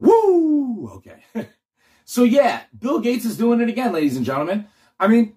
Woo! 0.00 0.90
Okay. 0.96 1.22
so 2.04 2.24
yeah, 2.24 2.62
Bill 2.76 2.98
Gates 2.98 3.24
is 3.24 3.38
doing 3.38 3.60
it 3.60 3.68
again, 3.68 3.92
ladies 3.92 4.16
and 4.16 4.26
gentlemen. 4.26 4.66
I 4.98 5.06
mean, 5.06 5.36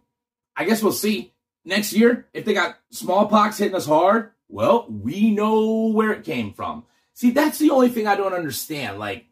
I 0.56 0.66
guess 0.66 0.82
we'll 0.82 0.94
see 0.94 1.32
next 1.64 1.94
year 1.94 2.28
if 2.34 2.44
they 2.44 2.56
got 2.56 2.78
smallpox 2.90 3.60
hitting 3.60 3.76
us 3.76 3.86
hard. 3.86 4.32
Well, 4.50 4.88
we 4.90 5.32
know 5.32 5.88
where 5.88 6.12
it 6.12 6.26
came 6.26 6.54
from. 6.54 6.84
See, 7.14 7.32
that's 7.32 7.60
the 7.60 7.70
only 7.70 7.90
thing 7.90 8.08
I 8.08 8.16
don't 8.16 8.34
understand. 8.34 9.00
Like, 9.00 9.26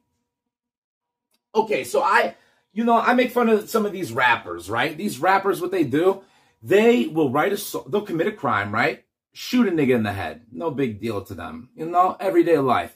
okay, 1.54 1.84
so 1.84 2.02
I, 2.02 2.36
you 2.72 2.84
know, 2.84 2.98
I 2.98 3.14
make 3.14 3.32
fun 3.32 3.50
of 3.50 3.70
some 3.70 3.86
of 3.86 3.92
these 3.92 4.14
rappers, 4.14 4.70
right? 4.70 4.96
These 4.96 5.20
rappers, 5.20 5.60
what 5.60 5.72
they 5.72 5.84
do, 5.84 6.22
they 6.62 7.08
will 7.08 7.32
write 7.32 7.54
a, 7.54 7.80
they'll 7.90 8.02
commit 8.02 8.28
a 8.28 8.32
crime, 8.32 8.72
right? 8.72 9.04
Shoot 9.34 9.68
a 9.68 9.72
nigga 9.72 9.96
in 9.96 10.04
the 10.04 10.14
head. 10.14 10.44
No 10.52 10.72
big 10.72 11.02
deal 11.02 11.22
to 11.24 11.34
them. 11.34 11.70
You 11.76 11.88
know, 11.88 12.16
everyday 12.20 12.58
life. 12.60 12.96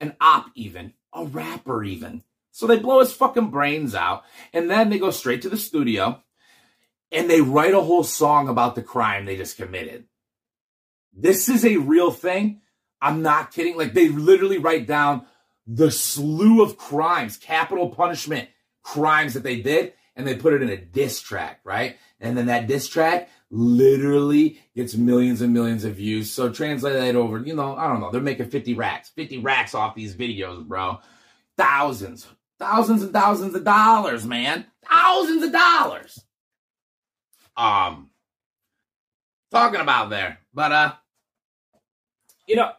An 0.00 0.16
op, 0.20 0.46
even. 0.54 0.94
A 1.12 1.24
rapper, 1.24 1.84
even. 1.84 2.22
So 2.52 2.66
they 2.66 2.78
blow 2.78 3.00
his 3.00 3.12
fucking 3.12 3.50
brains 3.50 3.94
out, 3.94 4.24
and 4.52 4.68
then 4.68 4.90
they 4.90 4.98
go 4.98 5.10
straight 5.10 5.42
to 5.42 5.48
the 5.48 5.56
studio 5.56 6.22
and 7.12 7.28
they 7.28 7.40
write 7.40 7.74
a 7.74 7.80
whole 7.80 8.04
song 8.04 8.48
about 8.48 8.74
the 8.74 8.82
crime 8.82 9.24
they 9.24 9.36
just 9.36 9.56
committed. 9.56 10.04
This 11.12 11.48
is 11.48 11.64
a 11.64 11.76
real 11.76 12.10
thing. 12.10 12.60
I'm 13.00 13.22
not 13.22 13.52
kidding. 13.52 13.76
Like 13.76 13.94
they 13.94 14.08
literally 14.08 14.58
write 14.58 14.86
down 14.86 15.26
the 15.66 15.90
slew 15.90 16.62
of 16.62 16.76
crimes, 16.76 17.36
capital 17.36 17.88
punishment 17.90 18.48
crimes 18.82 19.34
that 19.34 19.42
they 19.42 19.60
did, 19.60 19.92
and 20.16 20.26
they 20.26 20.34
put 20.34 20.52
it 20.52 20.62
in 20.62 20.68
a 20.68 20.76
diss 20.76 21.20
track, 21.20 21.60
right? 21.64 21.96
And 22.20 22.36
then 22.36 22.46
that 22.46 22.66
diss 22.66 22.88
track 22.88 23.28
literally 23.50 24.60
gets 24.74 24.94
millions 24.94 25.40
and 25.40 25.52
millions 25.52 25.84
of 25.84 25.96
views. 25.96 26.30
So 26.30 26.50
translate 26.50 26.94
that 26.94 27.16
over, 27.16 27.38
you 27.38 27.54
know, 27.54 27.76
I 27.76 27.88
don't 27.88 28.00
know. 28.00 28.10
They're 28.10 28.20
making 28.20 28.50
50 28.50 28.74
racks, 28.74 29.10
50 29.10 29.38
racks 29.38 29.74
off 29.74 29.94
these 29.94 30.14
videos, 30.14 30.66
bro. 30.66 30.98
Thousands, 31.56 32.26
thousands 32.58 33.02
and 33.02 33.12
thousands 33.12 33.54
of 33.54 33.64
dollars, 33.64 34.24
man. 34.26 34.66
Thousands 34.88 35.42
of 35.42 35.52
dollars. 35.52 36.24
Um, 37.56 38.10
talking 39.50 39.80
about 39.80 40.10
there, 40.10 40.38
but 40.54 40.72
uh, 40.72 40.92
you 42.50 42.56
know, 42.56 42.72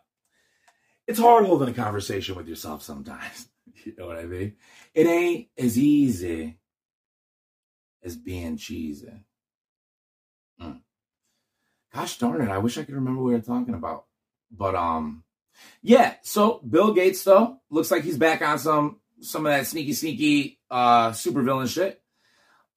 it's 1.08 1.18
hard 1.18 1.46
holding 1.46 1.70
a 1.70 1.74
conversation 1.74 2.36
with 2.36 2.48
yourself 2.48 2.84
sometimes. 2.84 3.48
You 3.84 3.96
know 3.98 4.06
what 4.06 4.20
I 4.20 4.26
mean? 4.26 4.58
It 4.94 5.08
ain't 5.08 5.48
as 5.58 5.76
easy 5.76 6.60
as 8.04 8.16
being 8.16 8.56
cheesy. 8.58 9.12
Mm. 10.62 10.82
Gosh 11.92 12.20
darn 12.20 12.42
it, 12.42 12.50
I 12.52 12.60
wish 12.60 12.78
I 12.78 12.84
could 12.84 12.94
remember 12.94 13.24
what 13.24 13.30
we 13.30 13.34
were 13.34 13.42
talking 13.42 13.74
about. 13.74 14.06
But 14.52 14.76
um 14.76 15.24
yeah, 15.82 16.14
so 16.22 16.60
Bill 16.60 16.94
Gates 16.94 17.24
though 17.24 17.60
looks 17.72 17.90
like 17.90 18.04
he's 18.04 18.20
back 18.20 18.44
on 18.44 18.60
some 18.60 19.00
some 19.22 19.48
of 19.48 19.52
that 19.52 19.66
sneaky 19.66 19.94
sneaky 19.94 20.60
uh 20.70 21.10
supervillain 21.12 21.68
shit. 21.68 22.00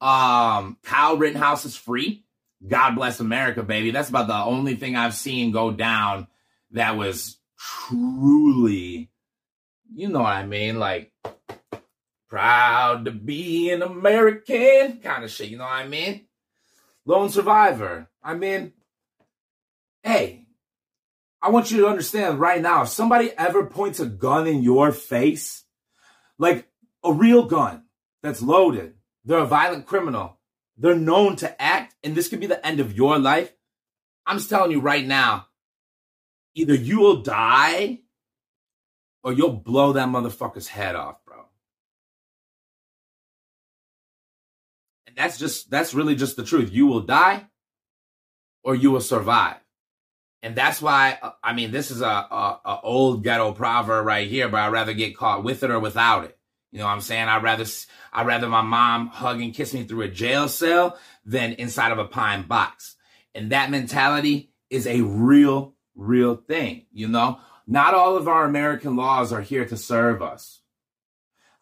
Um 0.01 0.77
Kyle 0.81 1.17
Rittenhouse 1.17 1.65
is 1.65 1.75
free. 1.75 2.25
God 2.67 2.95
bless 2.95 3.19
America, 3.19 3.61
baby. 3.61 3.91
That's 3.91 4.09
about 4.09 4.25
the 4.25 4.33
only 4.33 4.75
thing 4.75 4.95
I've 4.95 5.13
seen 5.13 5.51
go 5.51 5.69
down 5.69 6.27
that 6.71 6.97
was 6.97 7.37
truly 7.57 9.09
you 9.93 10.09
know 10.09 10.21
what 10.21 10.35
I 10.35 10.45
mean? 10.45 10.79
Like, 10.79 11.11
proud 12.29 13.05
to 13.05 13.11
be 13.11 13.69
an 13.71 13.81
American 13.81 14.99
kind 14.99 15.23
of 15.23 15.31
shit. 15.31 15.49
You 15.49 15.57
know 15.57 15.63
what 15.63 15.73
I 15.73 15.87
mean? 15.87 16.27
Lone 17.05 17.29
survivor. 17.29 18.09
I 18.23 18.33
mean, 18.33 18.73
hey, 20.03 20.47
I 21.41 21.49
want 21.49 21.71
you 21.71 21.81
to 21.81 21.87
understand 21.87 22.39
right 22.39 22.61
now 22.61 22.81
if 22.81 22.89
somebody 22.89 23.31
ever 23.37 23.65
points 23.65 23.99
a 23.99 24.05
gun 24.05 24.47
in 24.47 24.63
your 24.63 24.91
face, 24.91 25.63
like 26.39 26.67
a 27.03 27.13
real 27.13 27.45
gun 27.45 27.83
that's 28.23 28.41
loaded, 28.41 28.95
they're 29.23 29.37
a 29.37 29.45
violent 29.45 29.85
criminal, 29.85 30.39
they're 30.77 30.95
known 30.95 31.35
to 31.37 31.61
act, 31.61 31.95
and 32.03 32.15
this 32.15 32.27
could 32.27 32.39
be 32.39 32.47
the 32.47 32.65
end 32.65 32.79
of 32.79 32.97
your 32.97 33.19
life. 33.19 33.53
I'm 34.25 34.37
just 34.37 34.49
telling 34.49 34.71
you 34.71 34.81
right 34.81 35.05
now, 35.05 35.47
either 36.55 36.73
you 36.73 36.99
will 36.99 37.21
die 37.21 37.99
or 39.23 39.33
you'll 39.33 39.53
blow 39.53 39.93
that 39.93 40.09
motherfucker's 40.09 40.67
head 40.67 40.95
off, 40.95 41.23
bro. 41.25 41.45
And 45.07 45.15
that's 45.15 45.37
just 45.37 45.69
that's 45.69 45.93
really 45.93 46.15
just 46.15 46.35
the 46.35 46.43
truth. 46.43 46.71
You 46.71 46.87
will 46.87 47.01
die 47.01 47.45
or 48.63 48.75
you 48.75 48.91
will 48.91 49.01
survive. 49.01 49.57
And 50.41 50.55
that's 50.55 50.81
why 50.81 51.17
uh, 51.21 51.31
I 51.43 51.53
mean 51.53 51.71
this 51.71 51.91
is 51.91 52.01
a, 52.01 52.05
a, 52.05 52.59
a 52.65 52.79
old 52.81 53.23
ghetto 53.23 53.51
proverb 53.51 54.05
right 54.05 54.27
here, 54.27 54.47
but 54.49 54.59
I'd 54.59 54.71
rather 54.71 54.93
get 54.93 55.17
caught 55.17 55.43
with 55.43 55.63
it 55.63 55.71
or 55.71 55.79
without 55.79 56.25
it. 56.25 56.37
You 56.71 56.79
know 56.79 56.85
what 56.85 56.91
I'm 56.91 57.01
saying? 57.01 57.27
I'd 57.27 57.43
rather 57.43 57.65
I'd 58.11 58.27
rather 58.27 58.47
my 58.47 58.61
mom 58.61 59.07
hug 59.07 59.41
and 59.41 59.53
kiss 59.53 59.73
me 59.73 59.83
through 59.83 60.01
a 60.01 60.09
jail 60.09 60.47
cell 60.47 60.97
than 61.25 61.53
inside 61.53 61.91
of 61.91 61.99
a 61.99 62.05
pine 62.05 62.43
box. 62.43 62.95
And 63.33 63.51
that 63.51 63.71
mentality 63.71 64.51
is 64.69 64.87
a 64.87 65.01
real, 65.01 65.74
real 65.95 66.35
thing, 66.35 66.85
you 66.91 67.07
know? 67.07 67.39
Not 67.67 67.93
all 67.93 68.15
of 68.15 68.27
our 68.27 68.45
American 68.45 68.95
laws 68.95 69.33
are 69.33 69.41
here 69.41 69.65
to 69.65 69.77
serve 69.77 70.21
us. 70.21 70.61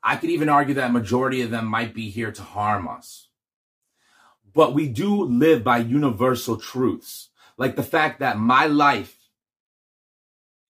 I 0.02 0.18
could 0.18 0.30
even 0.30 0.50
argue 0.50 0.76
that 0.76 0.92
majority 0.92 1.42
of 1.42 1.52
them 1.52 1.66
might 1.66 1.94
be 1.94 2.10
here 2.10 2.32
to 2.32 2.42
harm 2.42 2.88
us. 2.88 3.30
But 4.54 4.74
we 4.74 4.88
do 4.88 5.24
live 5.24 5.64
by 5.64 5.78
universal 5.78 6.58
truths, 6.58 7.30
like 7.58 7.76
the 7.76 7.84
fact 7.84 8.20
that 8.20 8.38
my 8.38 8.68
life 8.68 9.18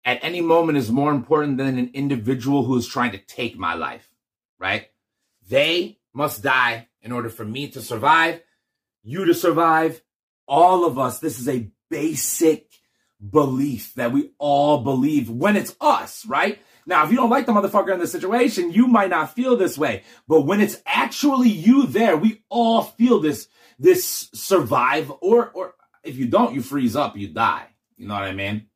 at 0.05 0.19
any 0.21 0.41
moment 0.41 0.77
is 0.77 0.91
more 0.91 1.11
important 1.11 1.57
than 1.57 1.77
an 1.77 1.91
individual 1.93 2.63
who 2.65 2.77
is 2.77 2.87
trying 2.87 3.11
to 3.11 3.17
take 3.17 3.57
my 3.57 3.73
life, 3.73 4.07
right? 4.59 4.87
They 5.49 5.99
must 6.13 6.43
die 6.43 6.89
in 7.01 7.11
order 7.11 7.29
for 7.29 7.43
me 7.43 7.69
to 7.69 7.81
survive, 7.81 8.41
you 9.03 9.25
to 9.25 9.33
survive, 9.33 10.01
all 10.47 10.85
of 10.85 10.99
us. 10.99 11.19
This 11.19 11.39
is 11.39 11.49
a 11.49 11.69
basic 11.89 12.69
belief 13.29 13.93
that 13.95 14.11
we 14.11 14.31
all 14.37 14.79
believe 14.79 15.29
when 15.29 15.55
it's 15.55 15.75
us, 15.79 16.25
right? 16.25 16.59
Now, 16.85 17.05
if 17.05 17.11
you 17.11 17.17
don't 17.17 17.29
like 17.29 17.45
the 17.45 17.53
motherfucker 17.53 17.93
in 17.93 17.99
the 17.99 18.07
situation, 18.07 18.71
you 18.71 18.87
might 18.87 19.09
not 19.09 19.33
feel 19.33 19.55
this 19.55 19.77
way. 19.77 20.03
But 20.27 20.41
when 20.41 20.59
it's 20.59 20.81
actually 20.85 21.49
you 21.49 21.85
there, 21.85 22.17
we 22.17 22.43
all 22.49 22.83
feel 22.83 23.19
this, 23.19 23.47
this 23.79 24.29
survive 24.33 25.11
or, 25.21 25.49
or 25.51 25.75
if 26.03 26.17
you 26.17 26.27
don't, 26.27 26.53
you 26.53 26.61
freeze 26.61 26.95
up, 26.95 27.15
you 27.15 27.29
die. 27.29 27.67
You 27.97 28.07
know 28.07 28.15
what 28.15 28.23
I 28.23 28.33
mean? 28.33 28.67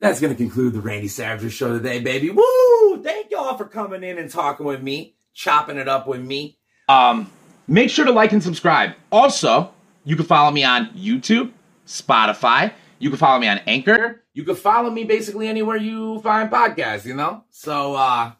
That's 0.00 0.20
going 0.20 0.32
to 0.32 0.36
conclude 0.36 0.74
the 0.74 0.80
Randy 0.80 1.08
Savage 1.08 1.52
show 1.52 1.76
today, 1.76 1.98
baby. 1.98 2.30
Woo! 2.30 3.02
Thank 3.02 3.32
y'all 3.32 3.56
for 3.56 3.64
coming 3.64 4.04
in 4.04 4.18
and 4.18 4.30
talking 4.30 4.64
with 4.64 4.80
me, 4.80 5.16
chopping 5.34 5.76
it 5.76 5.88
up 5.88 6.06
with 6.06 6.20
me. 6.20 6.58
Um, 6.88 7.28
make 7.66 7.90
sure 7.90 8.04
to 8.04 8.12
like 8.12 8.30
and 8.30 8.42
subscribe. 8.42 8.92
Also, 9.10 9.72
you 10.08 10.16
can 10.16 10.24
follow 10.24 10.50
me 10.50 10.64
on 10.64 10.86
YouTube, 10.96 11.52
Spotify. 11.86 12.72
You 12.98 13.10
can 13.10 13.18
follow 13.18 13.38
me 13.38 13.46
on 13.46 13.58
Anchor. 13.66 14.24
You 14.32 14.42
can 14.42 14.54
follow 14.54 14.88
me 14.88 15.04
basically 15.04 15.48
anywhere 15.48 15.76
you 15.76 16.18
find 16.20 16.50
podcasts, 16.50 17.04
you 17.04 17.14
know? 17.14 17.44
So, 17.50 17.94
uh, 17.94 18.32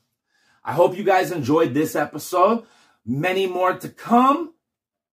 I 0.65 0.73
hope 0.73 0.97
you 0.97 1.05
guys 1.05 1.31
enjoyed 1.31 1.75
this 1.75 1.95
episode. 1.95 2.65
Many 3.05 3.47
more 3.47 3.75
to 3.75 3.89
come. 3.91 4.55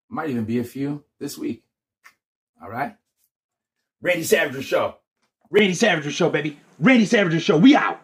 Might 0.07 0.29
even 0.29 0.45
be 0.45 0.59
a 0.59 0.63
few 0.63 1.03
this 1.19 1.37
week. 1.37 1.65
All 2.63 2.69
right. 2.69 2.95
Randy 4.01 4.23
Savage 4.23 4.63
Show. 4.63 4.95
Randy 5.49 5.73
Savage 5.73 6.13
Show, 6.13 6.29
baby. 6.29 6.57
Randy 6.79 7.05
Savage 7.05 7.41
Show. 7.43 7.57
We 7.57 7.75
out. 7.75 7.99